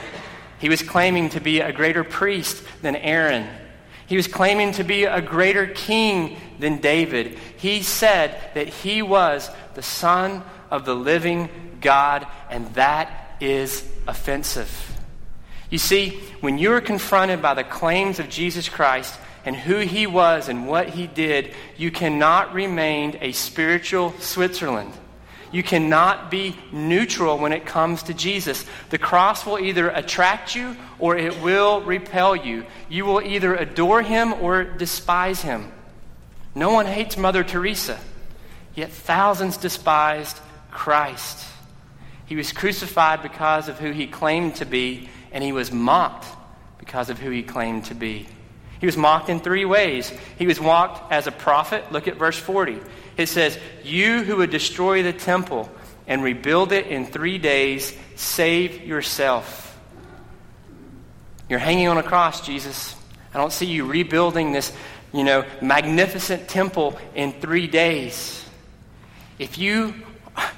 He 0.59 0.69
was 0.69 0.81
claiming 0.81 1.29
to 1.29 1.39
be 1.39 1.59
a 1.59 1.73
greater 1.73 2.03
priest 2.03 2.63
than 2.81 2.95
Aaron. 2.95 3.47
He 4.07 4.15
was 4.15 4.27
claiming 4.27 4.73
to 4.73 4.83
be 4.83 5.05
a 5.05 5.21
greater 5.21 5.67
king 5.67 6.37
than 6.59 6.77
David. 6.77 7.37
He 7.57 7.81
said 7.81 8.39
that 8.53 8.67
he 8.67 9.01
was 9.01 9.49
the 9.73 9.81
Son 9.81 10.43
of 10.69 10.85
the 10.85 10.95
living 10.95 11.49
God, 11.81 12.27
and 12.49 12.73
that 12.75 13.37
is 13.41 13.89
offensive. 14.07 14.97
You 15.69 15.77
see, 15.77 16.19
when 16.41 16.57
you 16.57 16.73
are 16.73 16.81
confronted 16.81 17.41
by 17.41 17.53
the 17.53 17.63
claims 17.63 18.19
of 18.19 18.29
Jesus 18.29 18.67
Christ, 18.69 19.17
and 19.45 19.55
who 19.55 19.77
he 19.77 20.07
was 20.07 20.49
and 20.49 20.67
what 20.67 20.89
he 20.89 21.07
did, 21.07 21.53
you 21.77 21.91
cannot 21.91 22.53
remain 22.53 23.17
a 23.21 23.31
spiritual 23.31 24.13
Switzerland. 24.19 24.93
You 25.51 25.63
cannot 25.63 26.31
be 26.31 26.55
neutral 26.71 27.37
when 27.37 27.51
it 27.51 27.65
comes 27.65 28.03
to 28.03 28.13
Jesus. 28.13 28.65
The 28.89 28.97
cross 28.97 29.45
will 29.45 29.59
either 29.59 29.89
attract 29.89 30.55
you 30.55 30.77
or 30.97 31.17
it 31.17 31.41
will 31.41 31.81
repel 31.81 32.35
you. 32.35 32.65
You 32.89 33.05
will 33.05 33.21
either 33.21 33.55
adore 33.55 34.01
him 34.01 34.33
or 34.33 34.63
despise 34.63 35.41
him. 35.41 35.71
No 36.55 36.71
one 36.71 36.85
hates 36.85 37.17
Mother 37.17 37.43
Teresa, 37.43 37.99
yet 38.75 38.91
thousands 38.91 39.57
despised 39.57 40.37
Christ. 40.69 41.45
He 42.25 42.35
was 42.37 42.53
crucified 42.53 43.21
because 43.21 43.67
of 43.67 43.79
who 43.79 43.91
he 43.91 44.07
claimed 44.07 44.55
to 44.55 44.65
be, 44.65 45.09
and 45.33 45.43
he 45.43 45.51
was 45.51 45.71
mocked 45.71 46.25
because 46.77 47.09
of 47.09 47.19
who 47.19 47.29
he 47.29 47.43
claimed 47.43 47.85
to 47.85 47.93
be. 47.93 48.27
He 48.81 48.87
was 48.87 48.97
mocked 48.97 49.29
in 49.29 49.39
three 49.39 49.63
ways. 49.63 50.11
He 50.39 50.47
was 50.47 50.59
mocked 50.59 51.11
as 51.11 51.27
a 51.27 51.31
prophet. 51.31 51.91
Look 51.91 52.07
at 52.07 52.17
verse 52.17 52.37
40. 52.37 52.79
It 53.15 53.27
says, 53.27 53.57
You 53.83 54.23
who 54.23 54.37
would 54.37 54.49
destroy 54.49 55.03
the 55.03 55.13
temple 55.13 55.69
and 56.07 56.23
rebuild 56.23 56.71
it 56.71 56.87
in 56.87 57.05
three 57.05 57.37
days, 57.37 57.95
save 58.15 58.83
yourself. 58.83 59.79
You're 61.47 61.59
hanging 61.59 61.89
on 61.89 61.99
a 61.99 62.03
cross, 62.03 62.43
Jesus. 62.43 62.95
I 63.35 63.37
don't 63.37 63.53
see 63.53 63.67
you 63.67 63.85
rebuilding 63.85 64.51
this, 64.51 64.75
you 65.13 65.23
know, 65.23 65.45
magnificent 65.61 66.49
temple 66.49 66.97
in 67.13 67.33
three 67.33 67.67
days. 67.67 68.43
If 69.37 69.59
you 69.59 69.93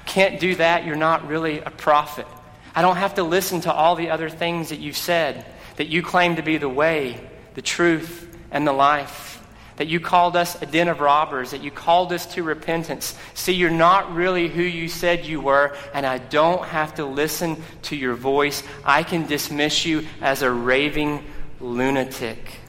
can't 0.06 0.40
do 0.40 0.56
that, 0.56 0.86
you're 0.86 0.96
not 0.96 1.28
really 1.28 1.60
a 1.60 1.72
prophet. 1.72 2.28
I 2.74 2.82
don't 2.82 2.96
have 2.96 3.16
to 3.16 3.24
listen 3.24 3.62
to 3.62 3.74
all 3.74 3.96
the 3.96 4.12
other 4.12 4.30
things 4.30 4.70
that 4.70 4.80
you've 4.80 4.96
said, 4.96 5.46
that 5.76 5.88
you 5.88 6.02
claim 6.04 6.38
to 6.38 6.42
be 6.42 6.58
the 6.58 6.70
way, 6.70 7.20
the 7.56 7.62
truth, 7.62 8.28
and 8.52 8.68
the 8.68 8.74
life. 8.74 9.42
That 9.78 9.88
you 9.88 10.00
called 10.00 10.36
us 10.36 10.62
a 10.62 10.68
den 10.68 10.88
of 10.88 11.00
robbers, 11.00 11.52
that 11.52 11.64
you 11.64 11.72
called 11.72 12.14
us 12.14 12.28
to 12.36 12.44
repentance. 12.44 13.18
See, 13.34 13.54
you're 13.54 13.72
not 13.72 14.14
really 14.14 14.48
who 14.48 14.62
you 14.62 14.88
said 14.88 15.26
you 15.26 15.42
were, 15.42 15.76
and 15.94 16.06
I 16.06 16.20
don't 16.20 16.64
have 16.66 16.96
to 16.96 17.06
listen 17.06 17.62
to 17.84 17.96
your 17.96 18.14
voice. 18.14 18.62
I 18.86 19.02
can 19.02 19.26
dismiss 19.26 19.86
you 19.86 20.06
as 20.22 20.44
a 20.44 20.52
raving 20.52 21.26
lunatic. 21.60 22.60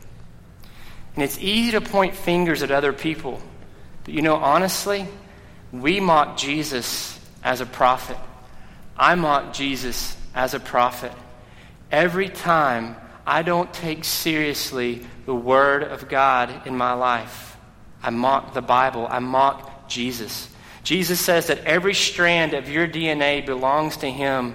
And 1.14 1.22
it's 1.22 1.38
easy 1.38 1.72
to 1.72 1.80
point 1.82 2.14
fingers 2.14 2.62
at 2.62 2.70
other 2.70 2.92
people. 2.92 3.40
But 4.04 4.14
you 4.14 4.22
know, 4.22 4.36
honestly, 4.36 5.06
we 5.72 6.00
mock 6.00 6.36
Jesus 6.36 7.20
as 7.42 7.60
a 7.60 7.66
prophet. 7.66 8.16
I 8.96 9.14
mock 9.14 9.52
Jesus 9.52 10.16
as 10.34 10.54
a 10.54 10.60
prophet. 10.60 11.12
Every 11.90 12.28
time 12.28 12.96
I 13.26 13.42
don't 13.42 13.72
take 13.72 14.04
seriously 14.04 15.06
the 15.26 15.34
Word 15.34 15.82
of 15.82 16.08
God 16.08 16.66
in 16.66 16.76
my 16.76 16.92
life. 16.92 17.56
I 18.02 18.10
mock 18.10 18.52
the 18.52 18.62
Bible. 18.62 19.06
I 19.08 19.18
mock 19.18 19.88
Jesus. 19.88 20.48
Jesus 20.82 21.18
says 21.18 21.46
that 21.46 21.64
every 21.64 21.94
strand 21.94 22.52
of 22.52 22.68
your 22.68 22.86
DNA 22.86 23.44
belongs 23.44 23.96
to 23.98 24.10
Him, 24.10 24.54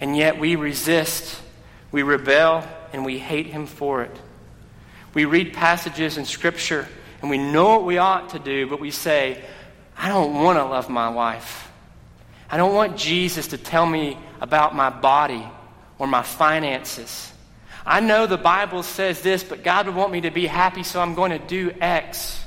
and 0.00 0.16
yet 0.16 0.38
we 0.38 0.54
resist, 0.54 1.40
we 1.90 2.02
rebel, 2.02 2.64
and 2.92 3.04
we 3.04 3.18
hate 3.18 3.46
Him 3.46 3.66
for 3.66 4.02
it. 4.02 4.16
We 5.12 5.24
read 5.24 5.52
passages 5.52 6.16
in 6.16 6.24
Scripture, 6.24 6.86
and 7.20 7.30
we 7.30 7.38
know 7.38 7.70
what 7.70 7.84
we 7.84 7.98
ought 7.98 8.30
to 8.30 8.38
do, 8.38 8.68
but 8.68 8.78
we 8.78 8.92
say, 8.92 9.42
I 9.96 10.08
don't 10.08 10.34
want 10.34 10.58
to 10.58 10.64
love 10.64 10.88
my 10.88 11.08
wife. 11.08 11.70
I 12.48 12.56
don't 12.56 12.74
want 12.74 12.96
Jesus 12.96 13.48
to 13.48 13.58
tell 13.58 13.86
me 13.86 14.16
about 14.40 14.76
my 14.76 14.90
body 14.90 15.44
or 15.98 16.06
my 16.06 16.22
finances. 16.22 17.32
I 17.86 18.00
know 18.00 18.26
the 18.26 18.38
Bible 18.38 18.82
says 18.82 19.20
this, 19.20 19.44
but 19.44 19.62
God 19.62 19.86
would 19.86 19.94
want 19.94 20.12
me 20.12 20.22
to 20.22 20.30
be 20.30 20.46
happy, 20.46 20.82
so 20.82 21.00
I'm 21.00 21.14
going 21.14 21.32
to 21.32 21.38
do 21.38 21.72
X. 21.80 22.42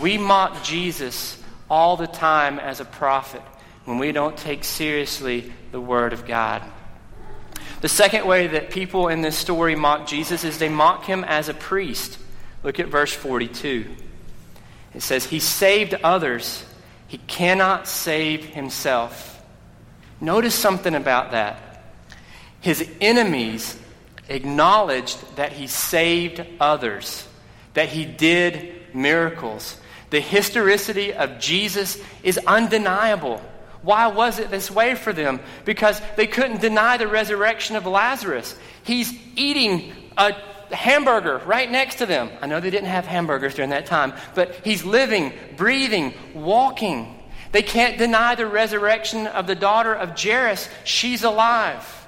We 0.00 0.18
mock 0.18 0.62
Jesus 0.62 1.42
all 1.70 1.96
the 1.96 2.06
time 2.06 2.58
as 2.58 2.80
a 2.80 2.84
prophet 2.84 3.42
when 3.86 3.98
we 3.98 4.12
don't 4.12 4.36
take 4.36 4.64
seriously 4.64 5.52
the 5.72 5.80
Word 5.80 6.12
of 6.12 6.26
God. 6.26 6.62
The 7.80 7.88
second 7.88 8.26
way 8.26 8.48
that 8.48 8.70
people 8.70 9.08
in 9.08 9.22
this 9.22 9.36
story 9.36 9.74
mock 9.74 10.06
Jesus 10.06 10.44
is 10.44 10.58
they 10.58 10.68
mock 10.68 11.04
him 11.04 11.24
as 11.24 11.48
a 11.48 11.54
priest. 11.54 12.18
Look 12.62 12.78
at 12.78 12.88
verse 12.88 13.12
42. 13.14 13.86
It 14.94 15.02
says, 15.02 15.24
He 15.24 15.40
saved 15.40 15.94
others, 15.94 16.64
he 17.08 17.18
cannot 17.18 17.88
save 17.88 18.44
himself. 18.44 19.42
Notice 20.20 20.54
something 20.54 20.94
about 20.94 21.30
that. 21.30 21.82
His 22.60 22.86
enemies 23.00 23.78
acknowledged 24.30 25.36
that 25.36 25.52
he 25.52 25.66
saved 25.66 26.44
others, 26.58 27.26
that 27.74 27.88
he 27.88 28.04
did 28.04 28.94
miracles. 28.94 29.76
The 30.10 30.20
historicity 30.20 31.12
of 31.12 31.38
Jesus 31.38 31.98
is 32.22 32.38
undeniable. 32.46 33.42
Why 33.82 34.08
was 34.08 34.38
it 34.38 34.50
this 34.50 34.70
way 34.70 34.94
for 34.94 35.12
them? 35.12 35.40
Because 35.64 36.00
they 36.16 36.26
couldn't 36.26 36.60
deny 36.60 36.96
the 36.96 37.08
resurrection 37.08 37.76
of 37.76 37.86
Lazarus. 37.86 38.54
He's 38.82 39.12
eating 39.36 39.92
a 40.16 40.32
hamburger 40.70 41.38
right 41.46 41.70
next 41.70 41.96
to 41.96 42.06
them. 42.06 42.30
I 42.40 42.46
know 42.46 42.60
they 42.60 42.70
didn't 42.70 42.88
have 42.88 43.06
hamburgers 43.06 43.54
during 43.54 43.70
that 43.70 43.86
time, 43.86 44.12
but 44.34 44.54
he's 44.64 44.84
living, 44.84 45.32
breathing, 45.56 46.14
walking. 46.34 47.16
They 47.52 47.62
can't 47.62 47.98
deny 47.98 48.34
the 48.34 48.46
resurrection 48.46 49.26
of 49.26 49.46
the 49.46 49.54
daughter 49.54 49.94
of 49.94 50.20
Jairus. 50.20 50.68
She's 50.84 51.24
alive. 51.24 51.99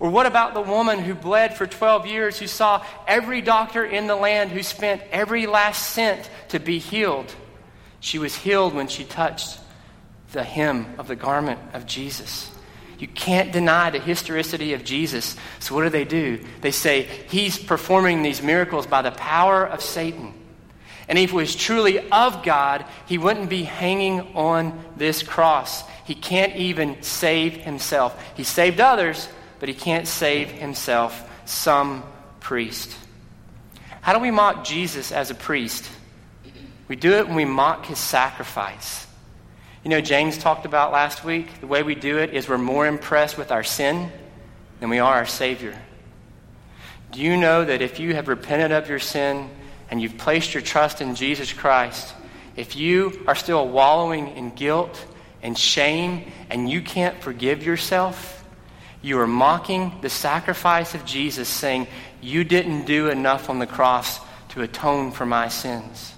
Or 0.00 0.08
what 0.08 0.24
about 0.24 0.54
the 0.54 0.62
woman 0.62 0.98
who 0.98 1.14
bled 1.14 1.54
for 1.54 1.66
12 1.66 2.06
years, 2.06 2.38
who 2.38 2.46
saw 2.46 2.84
every 3.06 3.42
doctor 3.42 3.84
in 3.84 4.06
the 4.06 4.16
land, 4.16 4.50
who 4.50 4.62
spent 4.62 5.02
every 5.12 5.46
last 5.46 5.90
cent 5.90 6.28
to 6.48 6.58
be 6.58 6.78
healed? 6.78 7.32
She 8.00 8.18
was 8.18 8.34
healed 8.34 8.74
when 8.74 8.88
she 8.88 9.04
touched 9.04 9.58
the 10.32 10.42
hem 10.42 10.86
of 10.96 11.06
the 11.06 11.16
garment 11.16 11.60
of 11.74 11.84
Jesus. 11.84 12.50
You 12.98 13.08
can't 13.08 13.52
deny 13.52 13.90
the 13.90 13.98
historicity 13.98 14.72
of 14.72 14.84
Jesus. 14.84 15.36
So, 15.58 15.74
what 15.74 15.82
do 15.82 15.90
they 15.90 16.04
do? 16.04 16.44
They 16.60 16.70
say, 16.70 17.08
He's 17.28 17.58
performing 17.58 18.22
these 18.22 18.42
miracles 18.42 18.86
by 18.86 19.02
the 19.02 19.10
power 19.10 19.66
of 19.66 19.82
Satan. 19.82 20.34
And 21.08 21.18
if 21.18 21.30
he 21.30 21.36
was 21.36 21.56
truly 21.56 21.98
of 22.10 22.42
God, 22.42 22.84
he 23.06 23.18
wouldn't 23.18 23.50
be 23.50 23.64
hanging 23.64 24.34
on 24.34 24.78
this 24.96 25.22
cross. 25.22 25.82
He 26.04 26.14
can't 26.14 26.54
even 26.56 27.02
save 27.02 27.56
himself. 27.56 28.22
He 28.36 28.44
saved 28.44 28.80
others, 28.80 29.28
but 29.60 29.68
he 29.68 29.74
can't 29.74 30.08
save 30.08 30.50
himself, 30.50 31.30
some 31.44 32.02
priest. 32.40 32.96
How 34.00 34.14
do 34.14 34.18
we 34.18 34.30
mock 34.30 34.64
Jesus 34.64 35.12
as 35.12 35.30
a 35.30 35.34
priest? 35.34 35.88
We 36.88 36.96
do 36.96 37.12
it 37.12 37.26
when 37.28 37.36
we 37.36 37.44
mock 37.44 37.86
his 37.86 37.98
sacrifice. 37.98 39.06
You 39.84 39.90
know, 39.90 40.00
James 40.00 40.36
talked 40.36 40.66
about 40.66 40.92
last 40.92 41.24
week, 41.24 41.60
the 41.60 41.66
way 41.66 41.82
we 41.82 41.94
do 41.94 42.18
it 42.18 42.34
is 42.34 42.48
we're 42.48 42.58
more 42.58 42.86
impressed 42.86 43.38
with 43.38 43.52
our 43.52 43.62
sin 43.62 44.10
than 44.80 44.90
we 44.90 44.98
are 44.98 45.14
our 45.14 45.26
Savior. 45.26 45.76
Do 47.12 47.20
you 47.20 47.36
know 47.36 47.64
that 47.64 47.82
if 47.82 48.00
you 48.00 48.14
have 48.14 48.28
repented 48.28 48.72
of 48.72 48.88
your 48.88 48.98
sin 48.98 49.48
and 49.90 50.00
you've 50.00 50.18
placed 50.18 50.54
your 50.54 50.62
trust 50.62 51.00
in 51.00 51.14
Jesus 51.14 51.52
Christ, 51.52 52.14
if 52.56 52.76
you 52.76 53.24
are 53.26 53.34
still 53.34 53.68
wallowing 53.68 54.36
in 54.36 54.50
guilt 54.50 55.06
and 55.42 55.56
shame 55.56 56.30
and 56.50 56.70
you 56.70 56.82
can't 56.82 57.20
forgive 57.22 57.64
yourself, 57.64 58.39
you 59.02 59.18
are 59.20 59.26
mocking 59.26 59.92
the 60.02 60.10
sacrifice 60.10 60.94
of 60.94 61.04
Jesus, 61.04 61.48
saying, 61.48 61.86
You 62.20 62.44
didn't 62.44 62.84
do 62.84 63.08
enough 63.08 63.48
on 63.48 63.58
the 63.58 63.66
cross 63.66 64.20
to 64.50 64.62
atone 64.62 65.10
for 65.10 65.24
my 65.24 65.48
sins. 65.48 66.14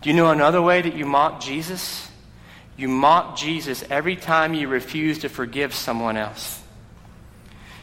Do 0.00 0.08
you 0.08 0.16
know 0.16 0.30
another 0.30 0.62
way 0.62 0.80
that 0.80 0.94
you 0.94 1.04
mock 1.04 1.40
Jesus? 1.40 2.08
You 2.76 2.88
mock 2.88 3.36
Jesus 3.36 3.84
every 3.90 4.16
time 4.16 4.54
you 4.54 4.68
refuse 4.68 5.18
to 5.18 5.28
forgive 5.28 5.74
someone 5.74 6.16
else. 6.16 6.62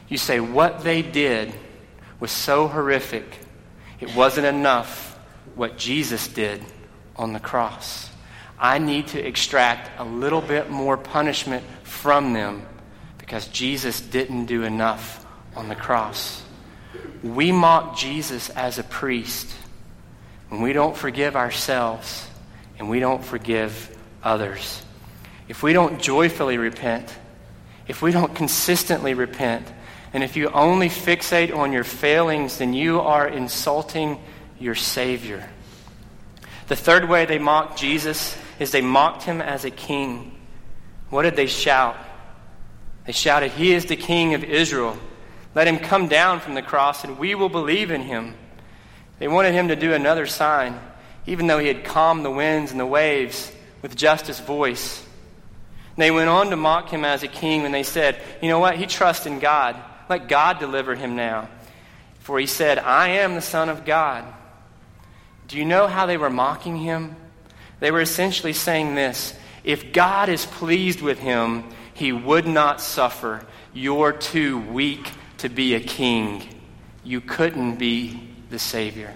You 0.09 0.17
say, 0.17 0.39
What 0.39 0.83
they 0.83 1.03
did 1.03 1.53
was 2.19 2.31
so 2.31 2.67
horrific, 2.67 3.25
it 3.99 4.15
wasn't 4.15 4.47
enough 4.47 5.19
what 5.53 5.77
Jesus 5.77 6.27
did 6.27 6.63
on 7.15 7.33
the 7.33 7.39
cross. 7.39 8.09
I 8.59 8.79
need 8.79 9.07
to 9.09 9.23
extract 9.23 9.91
a 9.99 10.03
little 10.03 10.41
bit 10.41 10.71
more 10.71 10.97
punishment 10.97 11.63
from 11.83 12.33
them 12.33 12.66
because 13.27 13.49
Jesus 13.49 13.99
didn't 13.99 14.45
do 14.45 14.63
enough 14.63 15.25
on 15.53 15.67
the 15.67 15.75
cross. 15.75 16.41
We 17.21 17.51
mock 17.51 17.97
Jesus 17.97 18.49
as 18.49 18.79
a 18.79 18.85
priest 18.85 19.53
when 20.47 20.61
we 20.61 20.71
don't 20.71 20.95
forgive 20.95 21.35
ourselves 21.35 22.25
and 22.79 22.89
we 22.89 23.01
don't 23.01 23.21
forgive 23.21 23.93
others. 24.23 24.81
If 25.49 25.61
we 25.61 25.73
don't 25.73 26.01
joyfully 26.01 26.57
repent, 26.57 27.13
if 27.85 28.01
we 28.01 28.13
don't 28.13 28.33
consistently 28.33 29.13
repent, 29.13 29.67
and 30.13 30.23
if 30.23 30.37
you 30.37 30.49
only 30.51 30.87
fixate 30.87 31.53
on 31.53 31.73
your 31.73 31.83
failings, 31.83 32.59
then 32.59 32.73
you 32.73 33.01
are 33.01 33.27
insulting 33.27 34.21
your 34.57 34.75
Savior. 34.75 35.49
The 36.69 36.77
third 36.77 37.09
way 37.09 37.25
they 37.25 37.39
mocked 37.39 37.77
Jesus 37.77 38.37
is 38.57 38.71
they 38.71 38.79
mocked 38.79 39.23
him 39.23 39.41
as 39.41 39.65
a 39.65 39.69
king. 39.69 40.33
What 41.09 41.23
did 41.23 41.35
they 41.35 41.47
shout? 41.47 41.97
They 43.07 43.13
shouted, 43.13 43.51
He 43.51 43.73
is 43.73 43.85
the 43.85 43.95
King 43.95 44.35
of 44.35 44.43
Israel. 44.43 44.97
Let 45.55 45.67
him 45.67 45.79
come 45.79 46.07
down 46.07 46.41
from 46.41 46.53
the 46.53 46.61
cross, 46.61 47.03
and 47.03 47.17
we 47.17 47.33
will 47.33 47.49
believe 47.49 47.89
in 47.89 48.01
him. 48.01 48.35
They 49.17 49.27
wanted 49.27 49.53
him 49.53 49.69
to 49.69 49.75
do 49.75 49.93
another 49.93 50.27
sign, 50.27 50.79
even 51.25 51.47
though 51.47 51.57
he 51.57 51.69
had 51.69 51.85
calmed 51.85 52.23
the 52.23 52.29
winds 52.29 52.69
and 52.69 52.79
the 52.79 52.85
waves 52.85 53.51
with 53.81 53.95
just 53.95 54.27
his 54.27 54.39
voice. 54.39 55.03
And 55.95 56.03
they 56.03 56.11
went 56.11 56.29
on 56.29 56.49
to 56.51 56.55
mock 56.55 56.89
him 56.89 57.05
as 57.05 57.23
a 57.23 57.27
king 57.27 57.63
when 57.63 57.71
they 57.71 57.81
said, 57.81 58.21
You 58.41 58.49
know 58.49 58.59
what? 58.59 58.75
He 58.75 58.85
trusts 58.85 59.25
in 59.25 59.39
God. 59.39 59.75
Let 60.09 60.27
God 60.27 60.59
deliver 60.59 60.93
him 60.93 61.15
now. 61.15 61.49
For 62.19 62.37
he 62.39 62.45
said, 62.45 62.77
I 62.77 63.09
am 63.09 63.35
the 63.35 63.41
Son 63.41 63.69
of 63.69 63.85
God. 63.85 64.25
Do 65.47 65.57
you 65.57 65.63
know 65.63 65.87
how 65.87 66.05
they 66.05 66.17
were 66.17 66.29
mocking 66.29 66.75
him? 66.75 67.15
They 67.79 67.89
were 67.89 68.01
essentially 68.01 68.53
saying 68.53 68.95
this 68.95 69.33
If 69.63 69.93
God 69.93 70.27
is 70.27 70.45
pleased 70.45 71.01
with 71.01 71.19
him, 71.19 71.63
he 71.97 72.11
would 72.11 72.45
not 72.45 72.79
suffer. 72.79 73.43
You're 73.73 74.13
too 74.13 74.59
weak 74.59 75.11
to 75.39 75.49
be 75.49 75.73
a 75.73 75.79
king. 75.79 76.47
You 77.03 77.21
couldn't 77.21 77.77
be 77.77 78.21
the 78.51 78.59
Savior. 78.59 79.15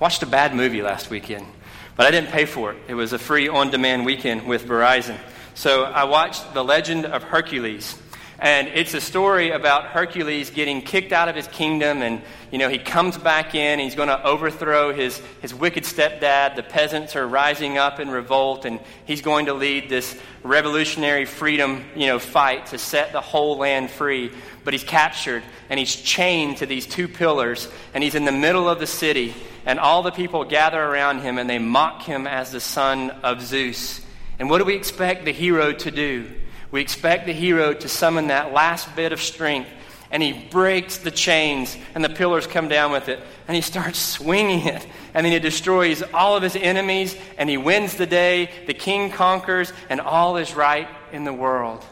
Watched 0.00 0.24
a 0.24 0.26
bad 0.26 0.52
movie 0.52 0.82
last 0.82 1.08
weekend, 1.08 1.46
but 1.94 2.06
I 2.06 2.10
didn't 2.10 2.30
pay 2.30 2.44
for 2.44 2.72
it. 2.72 2.78
It 2.88 2.94
was 2.94 3.12
a 3.12 3.20
free 3.20 3.46
on 3.46 3.70
demand 3.70 4.04
weekend 4.04 4.48
with 4.48 4.66
Verizon. 4.66 5.16
So 5.54 5.84
I 5.84 6.04
watched 6.04 6.54
The 6.54 6.64
Legend 6.64 7.06
of 7.06 7.22
Hercules. 7.22 7.96
And 8.38 8.68
it's 8.68 8.92
a 8.92 9.00
story 9.00 9.50
about 9.50 9.86
Hercules 9.86 10.50
getting 10.50 10.82
kicked 10.82 11.10
out 11.10 11.28
of 11.28 11.34
his 11.34 11.46
kingdom, 11.46 12.02
and 12.02 12.20
you 12.50 12.58
know 12.58 12.68
he 12.68 12.78
comes 12.78 13.16
back 13.16 13.54
in. 13.54 13.78
He's 13.78 13.94
going 13.94 14.08
to 14.08 14.22
overthrow 14.22 14.92
his 14.92 15.22
his 15.40 15.54
wicked 15.54 15.84
stepdad. 15.84 16.54
The 16.54 16.62
peasants 16.62 17.16
are 17.16 17.26
rising 17.26 17.78
up 17.78 17.98
in 17.98 18.10
revolt, 18.10 18.66
and 18.66 18.78
he's 19.06 19.22
going 19.22 19.46
to 19.46 19.54
lead 19.54 19.88
this 19.88 20.18
revolutionary 20.42 21.24
freedom 21.24 21.84
you 21.96 22.08
know 22.08 22.18
fight 22.18 22.66
to 22.66 22.78
set 22.78 23.12
the 23.12 23.22
whole 23.22 23.56
land 23.56 23.90
free. 23.90 24.30
But 24.64 24.74
he's 24.74 24.84
captured, 24.84 25.42
and 25.70 25.78
he's 25.80 25.96
chained 25.96 26.58
to 26.58 26.66
these 26.66 26.86
two 26.86 27.08
pillars, 27.08 27.68
and 27.94 28.04
he's 28.04 28.14
in 28.14 28.26
the 28.26 28.32
middle 28.32 28.68
of 28.68 28.80
the 28.80 28.86
city, 28.86 29.34
and 29.64 29.80
all 29.80 30.02
the 30.02 30.10
people 30.10 30.44
gather 30.44 30.82
around 30.82 31.20
him, 31.20 31.38
and 31.38 31.48
they 31.48 31.58
mock 31.58 32.02
him 32.02 32.26
as 32.26 32.52
the 32.52 32.60
son 32.60 33.10
of 33.22 33.40
Zeus. 33.40 34.02
And 34.38 34.50
what 34.50 34.58
do 34.58 34.64
we 34.64 34.74
expect 34.74 35.24
the 35.24 35.32
hero 35.32 35.72
to 35.72 35.90
do? 35.90 36.30
We 36.70 36.80
expect 36.80 37.26
the 37.26 37.32
hero 37.32 37.72
to 37.72 37.88
summon 37.88 38.28
that 38.28 38.52
last 38.52 38.94
bit 38.96 39.12
of 39.12 39.20
strength, 39.20 39.70
and 40.10 40.22
he 40.22 40.32
breaks 40.50 40.98
the 40.98 41.10
chains, 41.10 41.76
and 41.94 42.04
the 42.04 42.08
pillars 42.08 42.46
come 42.46 42.68
down 42.68 42.92
with 42.92 43.08
it, 43.08 43.20
and 43.48 43.54
he 43.54 43.60
starts 43.60 43.98
swinging 43.98 44.66
it, 44.66 44.86
and 45.14 45.24
then 45.24 45.32
he 45.32 45.38
destroys 45.38 46.02
all 46.14 46.36
of 46.36 46.42
his 46.42 46.56
enemies, 46.56 47.16
and 47.38 47.48
he 47.48 47.56
wins 47.56 47.96
the 47.96 48.06
day. 48.06 48.50
The 48.66 48.74
king 48.74 49.10
conquers, 49.10 49.72
and 49.88 50.00
all 50.00 50.36
is 50.36 50.54
right 50.54 50.88
in 51.12 51.24
the 51.24 51.32
world. 51.32 51.84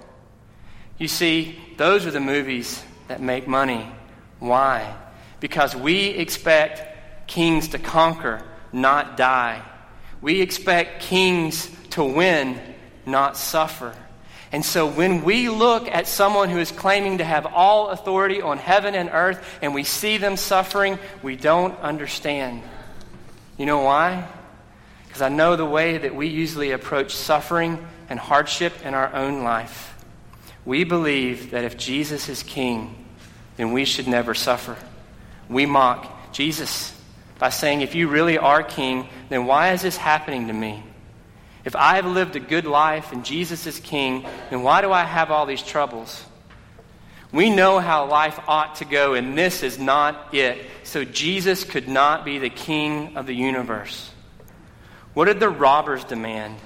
You 0.99 1.09
see, 1.09 1.59
those 1.77 2.07
are 2.07 2.13
the 2.13 2.21
movies 2.21 2.83
that 3.09 3.21
make 3.21 3.49
money. 3.49 3.89
Why? 4.39 4.97
Because 5.41 5.75
we 5.75 6.09
expect 6.09 7.27
kings 7.27 7.69
to 7.69 7.79
conquer, 7.79 8.43
not 8.73 9.17
die. 9.17 9.63
We 10.21 10.41
expect 10.41 11.03
kings 11.03 11.69
to 11.91 12.05
win, 12.05 12.61
not 13.07 13.37
suffer. 13.37 13.95
And 14.55 14.65
so 14.65 14.87
when 14.87 15.25
we 15.25 15.49
look 15.49 15.89
at 15.89 16.07
someone 16.07 16.49
who 16.49 16.61
is 16.61 16.71
claiming 16.71 17.19
to 17.19 17.25
have 17.25 17.45
all 17.45 17.89
authority 17.89 18.41
on 18.41 18.59
heaven 18.59 18.95
and 18.95 19.11
earth 19.13 19.45
and 19.61 19.75
we 19.75 19.83
see 19.83 20.17
them 20.17 20.37
suffering, 20.37 21.01
we 21.25 21.35
don't 21.35 21.77
understand. 21.81 22.63
You 23.59 23.67
know 23.67 23.81
why? 23.81 24.29
Because 25.09 25.23
I 25.23 25.29
know 25.29 25.57
the 25.57 25.65
way 25.65 25.99
that 25.99 26.15
we 26.15 26.29
usually 26.29 26.71
approach 26.71 27.17
suffering 27.17 27.85
and 28.09 28.17
hardship 28.17 28.75
in 28.85 28.95
our 28.95 29.13
own 29.13 29.43
life. 29.43 29.93
We 30.65 30.85
believe 30.85 31.51
that 31.51 31.65
if 31.65 31.77
Jesus 31.77 32.29
is 32.29 32.45
king, 32.45 32.95
then 33.57 33.73
we 33.73 33.85
should 33.85 34.07
never 34.07 34.35
suffer. 34.35 34.77
We 35.49 35.67
mock 35.67 36.33
Jesus 36.33 36.97
by 37.41 37.49
saying, 37.49 37.81
if 37.81 37.97
you 37.97 38.07
really 38.07 38.39
are 38.39 38.63
king, 38.63 39.09
then 39.31 39.47
why 39.47 39.73
is 39.73 39.83
this 39.83 39.97
happening 39.97 40.47
to 40.47 40.53
me? 40.53 40.85
If 41.65 41.75
I 41.75 41.97
have 41.97 42.07
lived 42.07 42.37
a 42.37 42.41
good 42.41 42.67
life 42.67 43.13
and 43.13 43.25
Jesus 43.25 43.67
is 43.67 43.81
king, 43.81 44.27
then 44.51 44.63
why 44.63 44.83
do 44.83 44.93
I 44.93 45.05
have 45.05 45.31
all 45.31 45.47
these 45.47 45.63
troubles? 45.63 46.25
We 47.33 47.51
know 47.51 47.81
how 47.81 48.07
life 48.07 48.39
ought 48.47 48.77
to 48.77 48.85
go, 48.85 49.15
and 49.15 49.37
this 49.37 49.63
is 49.63 49.79
not 49.79 50.35
it. 50.35 50.67
So 50.85 51.05
Jesus 51.05 51.65
could 51.65 51.89
not 51.89 52.25
be 52.25 52.39
the 52.39 52.51
king 52.51 53.17
of 53.17 53.27
the 53.27 53.35
universe. 53.35 54.11
What 55.15 55.25
did 55.25 55.41
the 55.41 55.49
robbers 55.49 56.05
demand? 56.05 56.57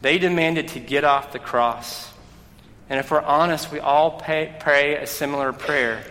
They 0.00 0.18
demanded 0.18 0.68
to 0.68 0.80
get 0.80 1.04
off 1.04 1.32
the 1.32 1.38
cross. 1.38 2.10
And 2.88 3.00
if 3.00 3.10
we're 3.10 3.20
honest, 3.20 3.72
we 3.72 3.80
all 3.80 4.12
pay, 4.12 4.54
pray 4.60 4.96
a 4.96 5.06
similar 5.06 5.52
prayer. 5.52 6.04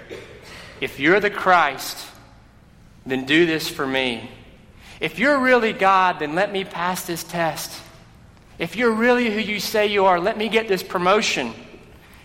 If 0.81 0.99
you're 0.99 1.19
the 1.19 1.29
Christ, 1.29 1.97
then 3.05 3.25
do 3.25 3.45
this 3.45 3.69
for 3.69 3.87
me. 3.87 4.29
If 4.99 5.19
you're 5.19 5.39
really 5.39 5.73
God, 5.73 6.19
then 6.19 6.35
let 6.35 6.51
me 6.51 6.63
pass 6.63 7.05
this 7.05 7.23
test. 7.23 7.81
If 8.57 8.75
you're 8.75 8.91
really 8.91 9.29
who 9.29 9.39
you 9.39 9.59
say 9.59 9.87
you 9.87 10.05
are, 10.05 10.19
let 10.19 10.37
me 10.37 10.49
get 10.49 10.67
this 10.67 10.83
promotion. 10.83 11.53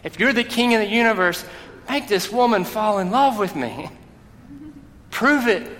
If 0.04 0.20
you're 0.20 0.32
the 0.32 0.44
king 0.44 0.74
of 0.74 0.80
the 0.80 0.86
universe, 0.86 1.44
make 1.88 2.08
this 2.08 2.30
woman 2.30 2.64
fall 2.64 2.98
in 2.98 3.10
love 3.10 3.38
with 3.38 3.56
me. 3.56 3.90
Prove 5.10 5.48
it. 5.48 5.76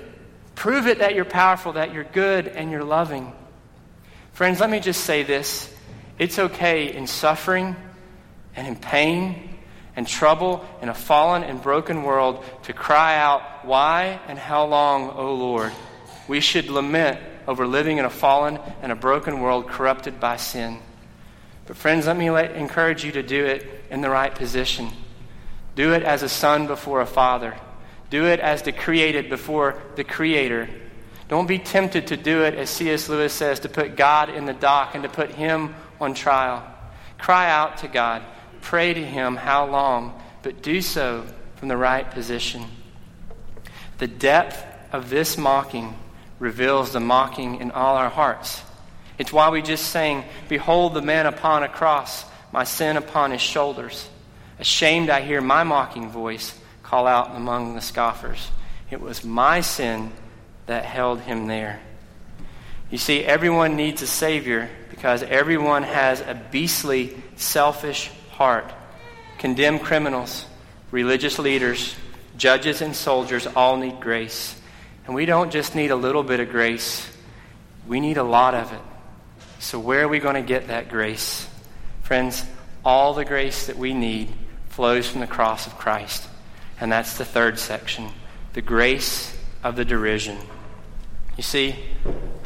Prove 0.55 0.87
it 0.87 0.99
that 0.99 1.15
you're 1.15 1.25
powerful, 1.25 1.75
that 1.75 1.95
you're 1.95 2.05
good, 2.05 2.49
and 2.49 2.71
you're 2.71 2.85
loving. 2.85 3.33
Friends, 4.33 4.61
let 4.61 4.71
me 4.71 4.81
just 4.81 5.05
say 5.05 5.23
this. 5.23 5.73
It's 6.19 6.39
okay 6.39 6.93
in 6.95 7.07
suffering 7.07 7.77
and 8.57 8.67
in 8.67 8.77
pain 8.77 9.59
and 9.97 10.07
trouble 10.07 10.65
in 10.83 10.89
a 10.89 10.95
fallen 10.95 11.45
and 11.45 11.63
broken 11.63 12.03
world 12.03 12.45
to 12.65 12.73
cry 12.73 13.17
out, 13.17 13.65
Why 13.65 14.21
and 14.29 14.39
how 14.39 14.67
long, 14.67 15.11
O 15.11 15.35
Lord? 15.35 15.73
We 16.29 16.41
should 16.41 16.69
lament 16.69 17.21
over 17.51 17.67
living 17.67 17.99
in 17.99 18.05
a 18.05 18.11
fallen 18.11 18.61
and 18.81 18.93
a 18.93 18.95
broken 18.95 19.41
world 19.41 19.67
corrupted 19.67 20.21
by 20.21 20.37
sin. 20.37 20.79
But, 21.67 21.77
friends, 21.77 22.07
let 22.07 22.17
me 22.17 22.31
let, 22.31 22.53
encourage 22.53 23.05
you 23.05 23.11
to 23.11 23.25
do 23.25 23.45
it 23.45 23.67
in 23.91 24.03
the 24.03 24.09
right 24.09 24.33
position. 24.33 24.89
Do 25.75 25.93
it 25.93 26.05
as 26.05 26.23
a 26.23 26.29
son 26.29 26.69
before 26.69 27.01
a 27.01 27.07
father. 27.07 27.57
Do 28.09 28.27
it 28.27 28.39
as 28.39 28.63
the 28.63 28.71
created 28.71 29.29
before 29.29 29.83
the 29.97 30.05
creator. 30.05 30.69
Don't 31.27 31.49
be 31.49 31.59
tempted 31.59 32.07
to 32.07 32.17
do 32.17 32.45
it, 32.45 32.55
as 32.55 32.71
C.S. 32.71 33.09
Lewis 33.09 33.33
says, 33.33 33.59
to 33.61 33.69
put 33.69 33.97
God 33.97 34.31
in 34.31 34.45
the 34.45 34.53
dock 34.53 34.95
and 34.95 35.03
to 35.03 35.09
put 35.09 35.33
him 35.33 35.75
on 36.01 36.15
trial. 36.15 36.65
Cry 37.19 37.51
out 37.51 37.79
to 37.79 37.89
God. 37.89 38.23
Pray 38.61 38.95
to 38.95 39.05
him 39.05 39.35
how 39.35 39.67
long, 39.67 40.23
but 40.45 40.63
do 40.63 40.81
so 40.81 41.27
from 41.57 41.67
the 41.67 41.77
right 41.77 42.09
position. 42.09 42.63
The 43.99 44.07
depth 44.07 44.65
of 44.93 45.11
this 45.11 45.37
mocking 45.37 45.97
reveals 46.41 46.91
the 46.91 46.99
mocking 46.99 47.61
in 47.61 47.71
all 47.71 47.95
our 47.97 48.09
hearts. 48.09 48.61
It's 49.19 49.33
why 49.33 49.51
we 49.51 49.63
just 49.63 49.87
sang, 49.87 50.25
Behold 50.49 50.95
the 50.95 51.03
man 51.03 51.27
upon 51.27 51.63
a 51.63 51.69
cross, 51.69 52.25
my 52.51 52.65
sin 52.65 52.97
upon 52.97 53.31
his 53.31 53.41
shoulders. 53.41 54.09
Ashamed, 54.59 55.11
I 55.11 55.21
hear 55.21 55.41
my 55.41 55.63
mocking 55.63 56.11
voice 56.11 56.59
call 56.83 57.07
out 57.07 57.37
among 57.37 57.75
the 57.75 57.81
scoffers. 57.81 58.51
It 58.91 59.01
was 59.01 59.23
my 59.23 59.61
sin 59.61 60.11
that 60.67 60.85
held 60.85 61.21
him 61.21 61.47
there. 61.47 61.81
You 62.91 62.99
see, 62.99 63.25
everyone 63.25 63.77
needs 63.77 64.03
a 64.03 64.07
Savior 64.07 64.69
because 64.91 65.23
everyone 65.23 65.85
has 65.85 66.21
a 66.21 66.41
beastly, 66.51 67.17
selfish 67.37 68.11
heart. 68.33 68.73
Condemned 69.39 69.83
criminals, 69.83 70.45
religious 70.91 71.39
leaders, 71.39 71.95
judges, 72.37 72.83
and 72.83 72.97
soldiers 72.97 73.47
all 73.47 73.77
need 73.77 74.01
grace. 74.01 74.60
And 75.11 75.17
we 75.17 75.27
don't 75.27 75.51
just 75.51 75.75
need 75.75 75.91
a 75.91 75.97
little 75.97 76.23
bit 76.23 76.39
of 76.39 76.51
grace, 76.51 77.05
we 77.89 77.99
need 77.99 78.17
a 78.17 78.23
lot 78.23 78.55
of 78.55 78.73
it. 78.73 78.81
So, 79.59 79.77
where 79.81 80.05
are 80.05 80.09
we 80.09 80.21
going 80.21 80.37
to 80.37 80.41
get 80.41 80.69
that 80.69 80.89
grace? 80.89 81.49
Friends, 82.03 82.45
all 82.85 83.13
the 83.13 83.25
grace 83.25 83.67
that 83.67 83.77
we 83.77 83.93
need 83.93 84.29
flows 84.69 85.09
from 85.09 85.21
the 85.21 85.27
cross 85.27 85.67
of 85.67 85.77
Christ. 85.77 86.29
And 86.81 86.93
that's 86.93 87.19
the 87.19 87.25
third 87.25 87.59
section 87.59 88.09
the 88.53 88.63
grace 88.63 89.37
of 89.65 89.75
the 89.75 89.85
derision. 89.85 90.39
You 91.37 91.43
see, 91.43 91.75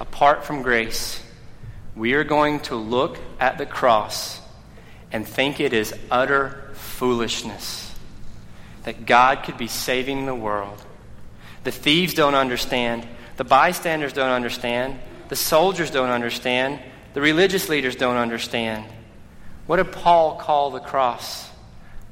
apart 0.00 0.46
from 0.46 0.62
grace, 0.62 1.22
we 1.94 2.14
are 2.14 2.24
going 2.24 2.60
to 2.60 2.76
look 2.76 3.18
at 3.38 3.58
the 3.58 3.66
cross 3.66 4.40
and 5.12 5.28
think 5.28 5.60
it 5.60 5.74
is 5.74 5.92
utter 6.10 6.70
foolishness 6.72 7.94
that 8.84 9.04
God 9.04 9.42
could 9.42 9.58
be 9.58 9.68
saving 9.68 10.24
the 10.24 10.34
world. 10.34 10.82
The 11.64 11.72
thieves 11.72 12.14
don't 12.14 12.34
understand. 12.34 13.06
The 13.36 13.44
bystanders 13.44 14.12
don't 14.12 14.30
understand. 14.30 14.98
The 15.28 15.36
soldiers 15.36 15.90
don't 15.90 16.10
understand. 16.10 16.80
The 17.14 17.20
religious 17.20 17.68
leaders 17.68 17.96
don't 17.96 18.16
understand. 18.16 18.84
What 19.66 19.76
did 19.76 19.92
Paul 19.92 20.36
call 20.36 20.70
the 20.70 20.80
cross? 20.80 21.50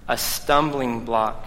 A 0.09 0.17
stumbling 0.17 1.05
block. 1.05 1.47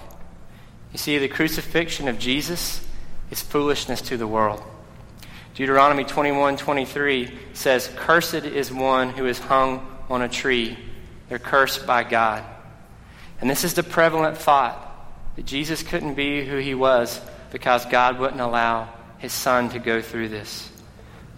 You 0.91 0.99
see, 0.99 1.17
the 1.17 1.27
crucifixion 1.27 2.07
of 2.07 2.19
Jesus 2.19 2.85
is 3.31 3.41
foolishness 3.41 4.01
to 4.03 4.17
the 4.17 4.27
world. 4.27 4.63
Deuteronomy 5.55 6.03
21 6.03 6.57
23 6.57 7.31
says, 7.53 7.89
Cursed 7.95 8.45
is 8.45 8.71
one 8.71 9.09
who 9.09 9.25
is 9.25 9.39
hung 9.39 9.85
on 10.09 10.21
a 10.21 10.29
tree. 10.29 10.77
They're 11.27 11.39
cursed 11.39 11.87
by 11.87 12.03
God. 12.03 12.43
And 13.41 13.49
this 13.49 13.63
is 13.63 13.73
the 13.73 13.83
prevalent 13.83 14.37
thought 14.37 14.81
that 15.35 15.45
Jesus 15.45 15.81
couldn't 15.81 16.13
be 16.13 16.45
who 16.45 16.57
he 16.57 16.75
was 16.75 17.19
because 17.55 17.85
God 17.85 18.19
wouldn't 18.19 18.41
allow 18.41 18.89
his 19.17 19.31
son 19.31 19.69
to 19.69 19.79
go 19.79 20.01
through 20.01 20.27
this. 20.27 20.69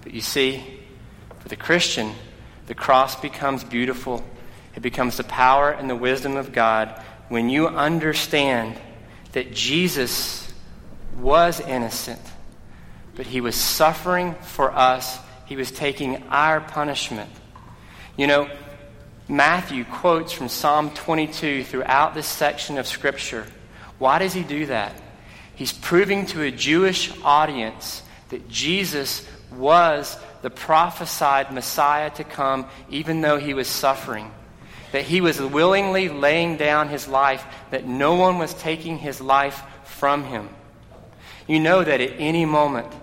But 0.02 0.16
you 0.16 0.22
see, 0.22 0.64
for 1.42 1.50
the 1.50 1.56
Christian, 1.56 2.12
the 2.66 2.74
cross 2.74 3.16
becomes 3.16 3.64
beautiful. 3.64 4.26
It 4.76 4.82
becomes 4.82 5.18
the 5.18 5.24
power 5.24 5.70
and 5.70 5.88
the 5.88 5.96
wisdom 5.96 6.36
of 6.36 6.52
God 6.52 6.90
when 7.30 7.50
you 7.50 7.68
understand 7.68 8.80
that 9.34 9.54
Jesus 9.54 10.52
was 11.20 11.60
innocent 11.60 12.22
but 13.18 13.26
he 13.26 13.42
was 13.42 13.56
suffering 13.56 14.36
for 14.36 14.72
us. 14.72 15.20
He 15.48 15.56
was 15.56 15.72
taking 15.72 16.24
our 16.30 16.62
punishment. 16.62 17.30
You 18.16 18.28
know, 18.28 18.50
Matthew 19.28 19.86
quotes 19.86 20.32
from 20.32 20.50
Psalm 20.50 20.92
22 20.92 21.64
throughout 21.64 22.14
this 22.14 22.28
section 22.28 22.78
of 22.78 22.86
Scripture. 22.86 23.48
Why 23.98 24.20
does 24.20 24.34
he 24.34 24.44
do 24.44 24.68
that? 24.68 24.94
He's 25.58 25.74
proving 25.74 26.28
to 26.28 26.44
a 26.44 26.52
Jewish 26.52 27.12
audience 27.24 28.04
that 28.30 28.48
Jesus 28.48 29.28
was 29.52 30.16
the 30.44 30.52
prophesied 30.52 31.52
Messiah 31.52 32.12
to 32.12 32.24
come, 32.24 32.68
even 32.92 33.22
though 33.22 33.40
he 33.40 33.56
was 33.56 33.68
suffering. 33.68 34.32
That 34.92 35.04
he 35.04 35.20
was 35.20 35.42
willingly 35.42 36.10
laying 36.10 36.58
down 36.58 36.90
his 36.90 37.08
life, 37.08 37.44
that 37.72 37.88
no 37.88 38.14
one 38.14 38.38
was 38.38 38.54
taking 38.54 39.00
his 39.00 39.20
life 39.20 39.64
from 39.84 40.26
him. 40.26 40.48
You 41.48 41.60
know 41.60 41.84
that 41.84 42.02
at 42.02 42.14
any 42.20 42.46
moment, 42.46 42.94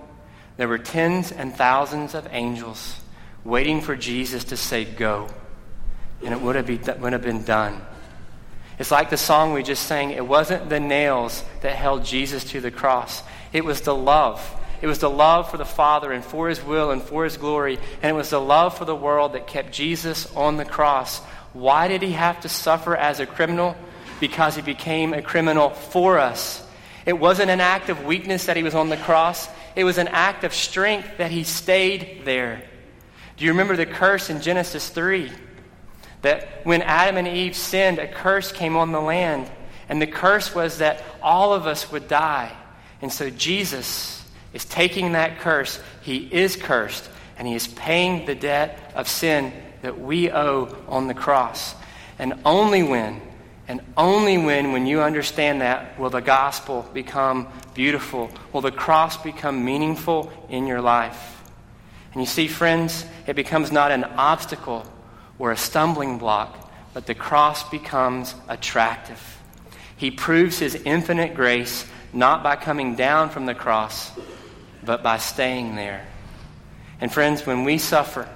there 0.57 0.69
were 0.69 0.79
tens 0.79 1.33
and 1.33 1.53
thousands 1.53 2.15
of 2.15 2.29
angels 2.31 3.01
waiting 3.43 3.81
for 3.81 3.97
Jesus 3.97 4.45
to 4.45 4.57
say, 4.57 4.85
Go. 4.85 5.29
And 6.25 6.33
it 6.33 6.41
would 6.41 6.55
have, 6.55 6.67
been 6.67 7.43
done. 7.43 7.83
It's 8.79 8.91
like 8.91 9.11
the 9.11 9.17
song 9.17 9.53
we 9.53 9.63
just 9.63 9.87
sang. 9.87 10.11
It 10.11 10.27
wasn't 10.27 10.69
the 10.69 10.81
nails 10.81 11.45
that 11.63 11.77
held 11.77 12.05
Jesus 12.05 12.45
to 12.51 12.61
the 12.61 12.71
cross, 12.71 13.23
it 13.53 13.65
was 13.65 13.81
the 13.83 13.95
love. 13.95 14.61
It 14.83 14.87
was 14.87 14.99
the 14.99 15.09
love 15.09 15.51
for 15.51 15.57
the 15.57 15.65
Father 15.65 16.13
and 16.13 16.23
for 16.23 16.49
His 16.51 16.63
will 16.63 16.91
and 16.91 17.01
for 17.01 17.25
His 17.25 17.39
glory. 17.39 17.79
And 18.03 18.11
it 18.11 18.13
was 18.13 18.29
the 18.29 18.41
love 18.41 18.77
for 18.77 18.85
the 18.85 18.95
world 18.95 19.33
that 19.33 19.47
kept 19.47 19.73
Jesus 19.73 20.31
on 20.35 20.59
the 20.59 20.67
cross. 20.67 21.21
Why 21.55 21.89
did 21.89 22.03
He 22.03 22.13
have 22.13 22.41
to 22.41 22.51
suffer 22.51 22.95
as 22.95 23.19
a 23.19 23.25
criminal? 23.25 23.77
Because 24.21 24.57
He 24.57 24.63
became 24.63 25.15
a 25.15 25.23
criminal 25.23 25.71
for 25.71 26.19
us. 26.19 26.63
It 27.07 27.19
wasn't 27.19 27.51
an 27.51 27.63
act 27.63 27.89
of 27.89 28.05
weakness 28.05 28.45
that 28.47 28.59
He 28.59 28.63
was 28.63 28.75
on 28.75 28.91
the 28.91 28.99
cross. 28.99 29.49
It 29.77 29.85
was 29.85 29.99
an 29.99 30.09
act 30.09 30.45
of 30.45 30.55
strength 30.55 31.19
that 31.19 31.31
he 31.31 31.45
stayed 31.45 32.23
there. 32.25 32.63
Do 33.37 33.45
you 33.45 33.51
remember 33.51 33.77
the 33.77 33.87
curse 33.87 34.31
in 34.31 34.41
Genesis 34.41 34.89
3? 34.89 35.33
That 36.25 36.65
when 36.65 36.83
Adam 36.83 37.19
and 37.19 37.29
Eve 37.29 37.55
sinned, 37.55 37.99
a 37.99 38.09
curse 38.09 38.51
came 38.51 38.77
on 38.77 38.93
the 38.93 39.01
land. 39.01 39.51
And 39.89 40.01
the 40.01 40.07
curse 40.07 40.55
was 40.55 40.79
that 40.79 41.05
all 41.23 41.53
of 41.53 41.67
us 41.67 41.93
would 41.93 42.09
die. 42.09 42.51
And 43.03 43.13
so 43.13 43.29
Jesus 43.29 44.25
is 44.55 44.65
taking 44.65 45.13
that 45.13 45.41
curse. 45.41 45.79
He 46.01 46.17
is 46.17 46.57
cursed, 46.57 47.09
and 47.37 47.47
he 47.47 47.55
is 47.55 47.69
paying 47.69 48.25
the 48.25 48.35
debt 48.35 48.93
of 48.95 49.07
sin 49.07 49.53
that 49.83 50.01
we 50.01 50.31
owe 50.31 50.75
on 50.89 51.09
the 51.09 51.15
cross. 51.15 51.75
And 52.19 52.41
only 52.45 52.83
when 52.83 53.21
and 53.67 53.81
only 53.97 54.37
when, 54.37 54.73
when 54.73 54.87
you 54.87 55.01
understand 55.01 55.63
that, 55.63 55.99
will 55.99 56.11
the 56.11 56.21
gospel 56.21 56.87
become 56.93 57.49
beautiful, 57.73 58.31
will 58.53 58.61
the 58.61 58.71
cross 58.71 59.17
become 59.17 59.65
meaningful 59.65 60.31
in 60.51 60.67
your 60.67 60.83
life. 60.83 61.43
And 62.13 62.21
you 62.21 62.27
see, 62.27 62.47
friends, 62.47 63.07
it 63.27 63.37
becomes 63.37 63.73
not 63.73 63.91
an 63.91 64.05
obstacle 64.05 64.85
or 65.45 65.53
a 65.53 65.57
stumbling 65.59 66.17
block, 66.17 66.73
but 66.95 67.05
the 67.05 67.15
cross 67.15 67.69
becomes 67.69 68.35
attractive. 68.49 69.21
He 69.95 70.11
proves 70.11 70.59
his 70.59 70.75
infinite 70.75 71.35
grace 71.35 71.85
not 72.15 72.43
by 72.43 72.57
coming 72.57 72.95
down 72.95 73.29
from 73.29 73.45
the 73.45 73.55
cross, 73.55 74.11
but 74.83 75.03
by 75.03 75.19
staying 75.19 75.77
there. 75.77 76.07
And 76.99 77.13
friends, 77.13 77.45
when 77.45 77.65
we 77.65 77.77
suffer 77.77 78.27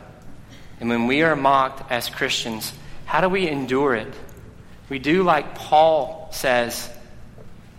and 0.81 0.90
when 0.90 1.07
we 1.07 1.23
are 1.23 1.35
mocked 1.35 1.90
as 1.90 2.11
Christians, 2.11 2.75
how 3.07 3.23
do 3.23 3.31
we 3.31 3.49
endure 3.49 3.94
it? 3.94 4.12
We 4.90 4.99
do 4.99 5.23
like 5.23 5.55
Paul 5.55 6.29
says 6.31 6.90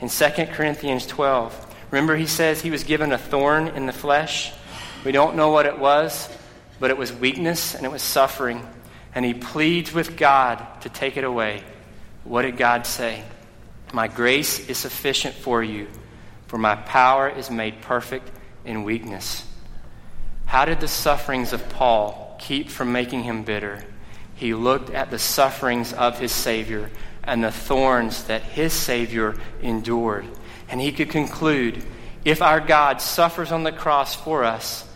in 0.02 0.10
2 0.10 0.30
Corinthians 0.54 1.06
12. 1.06 1.76
Remember, 1.92 2.16
he 2.16 2.26
says 2.26 2.62
he 2.62 2.72
was 2.72 2.84
given 2.84 3.12
a 3.12 3.20
thorn 3.20 3.68
in 3.68 3.86
the 3.86 3.94
flesh. 3.94 4.52
We 5.06 5.12
don't 5.12 5.36
know 5.36 5.52
what 5.52 5.68
it 5.68 5.78
was, 5.78 6.36
but 6.80 6.90
it 6.90 6.98
was 6.98 7.14
weakness 7.14 7.76
and 7.76 7.86
it 7.86 7.92
was 7.92 8.02
suffering. 8.02 8.68
And 9.14 9.26
he 9.26 9.34
pleads 9.34 9.94
with 9.94 10.18
God 10.18 10.66
to 10.82 10.90
take 10.90 11.18
it 11.18 11.24
away. 11.24 11.64
What 12.24 12.44
did 12.44 12.58
God 12.58 12.86
say? 12.86 13.24
My 13.92 14.08
grace 14.08 14.70
is 14.70 14.78
sufficient 14.78 15.36
for 15.36 15.64
you, 15.64 15.88
for 16.48 16.58
my 16.58 16.76
power 16.76 17.28
is 17.28 17.50
made 17.50 17.82
perfect 17.82 18.30
in 18.66 18.84
weakness. 18.84 19.46
How 20.46 20.66
did 20.66 20.80
the 20.80 20.88
sufferings 20.88 21.54
of 21.54 21.70
Paul 21.70 22.38
keep 22.40 22.70
from 22.70 22.92
making 22.92 23.24
him 23.24 23.44
bitter? 23.44 23.84
he 24.40 24.54
looked 24.54 24.90
at 24.92 25.12
the 25.12 25.20
sufferings 25.20 25.92
of 25.92 26.18
his 26.18 26.32
Savior 26.32 26.90
and 27.26 27.44
the 27.44 27.52
thorns 27.52 28.24
that 28.24 28.42
his 28.42 28.72
Savior 28.72 29.36
endured. 29.62 30.26
And 30.70 30.80
he 30.80 30.94
could 30.94 31.10
conclude 31.10 31.84
if 32.24 32.42
our 32.42 32.62
God 32.62 33.02
suffers 33.02 33.52
on 33.52 33.64
the 33.64 33.74
cross 33.74 34.16
for 34.16 34.46
us, 34.46 34.88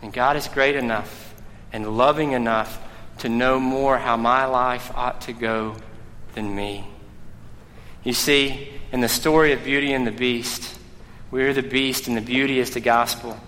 then 0.00 0.12
God 0.12 0.36
is 0.36 0.46
great 0.46 0.76
enough 0.76 1.34
and 1.72 1.96
loving 1.96 2.30
enough 2.30 2.80
to 3.22 3.28
know 3.28 3.60
more 3.60 3.98
how 3.98 4.16
my 4.16 4.46
life 4.46 4.90
ought 4.96 5.20
to 5.20 5.32
go 5.32 5.76
than 6.34 6.52
me. 6.52 6.84
You 8.02 8.14
see, 8.14 8.68
in 8.90 9.00
the 9.00 9.08
story 9.08 9.52
of 9.52 9.62
Beauty 9.62 9.92
and 9.92 10.04
the 10.04 10.10
Beast, 10.10 10.76
we're 11.30 11.54
the 11.54 11.62
beast 11.62 12.08
and 12.08 12.16
the 12.16 12.20
beauty 12.20 12.58
is 12.58 12.70
the 12.70 12.80
gospel. 12.80 13.38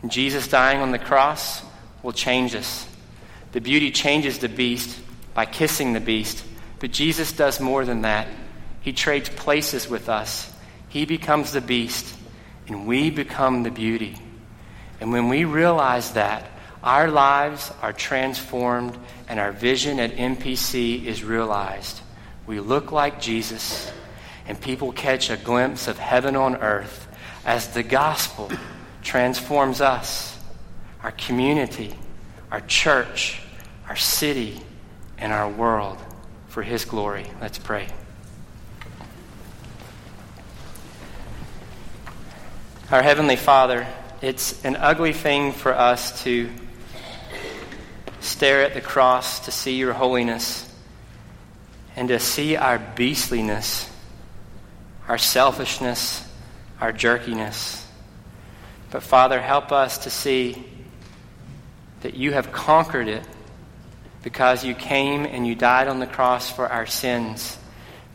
And 0.00 0.10
Jesus 0.10 0.48
dying 0.48 0.80
on 0.80 0.90
the 0.90 0.98
cross 0.98 1.62
will 2.02 2.14
change 2.14 2.54
us. 2.54 2.88
The 3.52 3.60
beauty 3.60 3.90
changes 3.90 4.38
the 4.38 4.48
beast 4.48 4.98
by 5.34 5.44
kissing 5.44 5.92
the 5.92 6.00
beast, 6.00 6.42
but 6.78 6.90
Jesus 6.90 7.30
does 7.30 7.60
more 7.60 7.84
than 7.84 8.00
that. 8.02 8.26
He 8.80 8.94
trades 8.94 9.28
places 9.28 9.86
with 9.86 10.08
us. 10.08 10.50
He 10.88 11.04
becomes 11.04 11.52
the 11.52 11.60
beast, 11.60 12.16
and 12.68 12.86
we 12.86 13.10
become 13.10 13.64
the 13.64 13.70
beauty. 13.70 14.16
And 14.98 15.12
when 15.12 15.28
we 15.28 15.44
realize 15.44 16.12
that, 16.12 16.46
our 16.82 17.10
lives 17.10 17.72
are 17.82 17.92
transformed 17.92 18.96
and 19.28 19.38
our 19.38 19.52
vision 19.52 20.00
at 20.00 20.12
MPC 20.12 21.04
is 21.04 21.22
realized. 21.22 22.00
We 22.46 22.60
look 22.60 22.90
like 22.90 23.20
Jesus, 23.20 23.92
and 24.46 24.60
people 24.60 24.92
catch 24.92 25.30
a 25.30 25.36
glimpse 25.36 25.88
of 25.88 25.98
heaven 25.98 26.36
on 26.36 26.56
earth 26.56 27.06
as 27.44 27.68
the 27.68 27.82
gospel 27.82 28.50
transforms 29.02 29.80
us, 29.80 30.38
our 31.02 31.12
community, 31.12 31.94
our 32.50 32.60
church, 32.60 33.42
our 33.88 33.96
city, 33.96 34.60
and 35.18 35.32
our 35.32 35.48
world 35.48 35.98
for 36.48 36.62
His 36.62 36.84
glory. 36.84 37.26
Let's 37.40 37.58
pray. 37.58 37.86
Our 42.90 43.02
Heavenly 43.02 43.36
Father, 43.36 43.86
it's 44.20 44.64
an 44.64 44.76
ugly 44.76 45.12
thing 45.12 45.52
for 45.52 45.72
us 45.72 46.24
to 46.24 46.50
stare 48.20 48.62
at 48.62 48.74
the 48.74 48.80
cross 48.80 49.40
to 49.46 49.50
see 49.50 49.76
your 49.76 49.92
holiness 49.92 50.66
and 51.96 52.08
to 52.08 52.18
see 52.18 52.56
our 52.56 52.78
beastliness, 52.78 53.90
our 55.08 55.18
selfishness, 55.18 56.26
our 56.80 56.92
jerkiness. 56.92 57.84
But 58.90 59.02
Father, 59.02 59.40
help 59.40 59.72
us 59.72 59.98
to 59.98 60.10
see 60.10 60.64
that 62.02 62.14
you 62.14 62.32
have 62.32 62.52
conquered 62.52 63.08
it 63.08 63.24
because 64.22 64.64
you 64.64 64.74
came 64.74 65.24
and 65.24 65.46
you 65.46 65.54
died 65.54 65.88
on 65.88 65.98
the 65.98 66.06
cross 66.06 66.50
for 66.50 66.68
our 66.68 66.86
sins. 66.86 67.56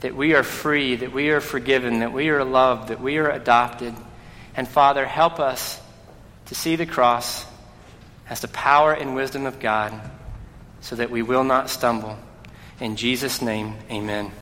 That 0.01 0.15
we 0.15 0.35
are 0.35 0.43
free, 0.43 0.97
that 0.97 1.13
we 1.13 1.29
are 1.29 1.41
forgiven, 1.41 1.99
that 1.99 2.13
we 2.13 2.29
are 2.29 2.43
loved, 2.43 2.89
that 2.89 3.01
we 3.01 3.17
are 3.17 3.29
adopted. 3.29 3.93
And 4.55 4.67
Father, 4.67 5.05
help 5.05 5.39
us 5.39 5.81
to 6.47 6.55
see 6.55 6.75
the 6.75 6.85
cross 6.85 7.45
as 8.29 8.39
the 8.41 8.47
power 8.47 8.93
and 8.93 9.15
wisdom 9.15 9.45
of 9.45 9.59
God 9.59 9.93
so 10.81 10.95
that 10.95 11.11
we 11.11 11.21
will 11.21 11.43
not 11.43 11.69
stumble. 11.69 12.17
In 12.79 12.95
Jesus' 12.95 13.41
name, 13.41 13.75
amen. 13.89 14.31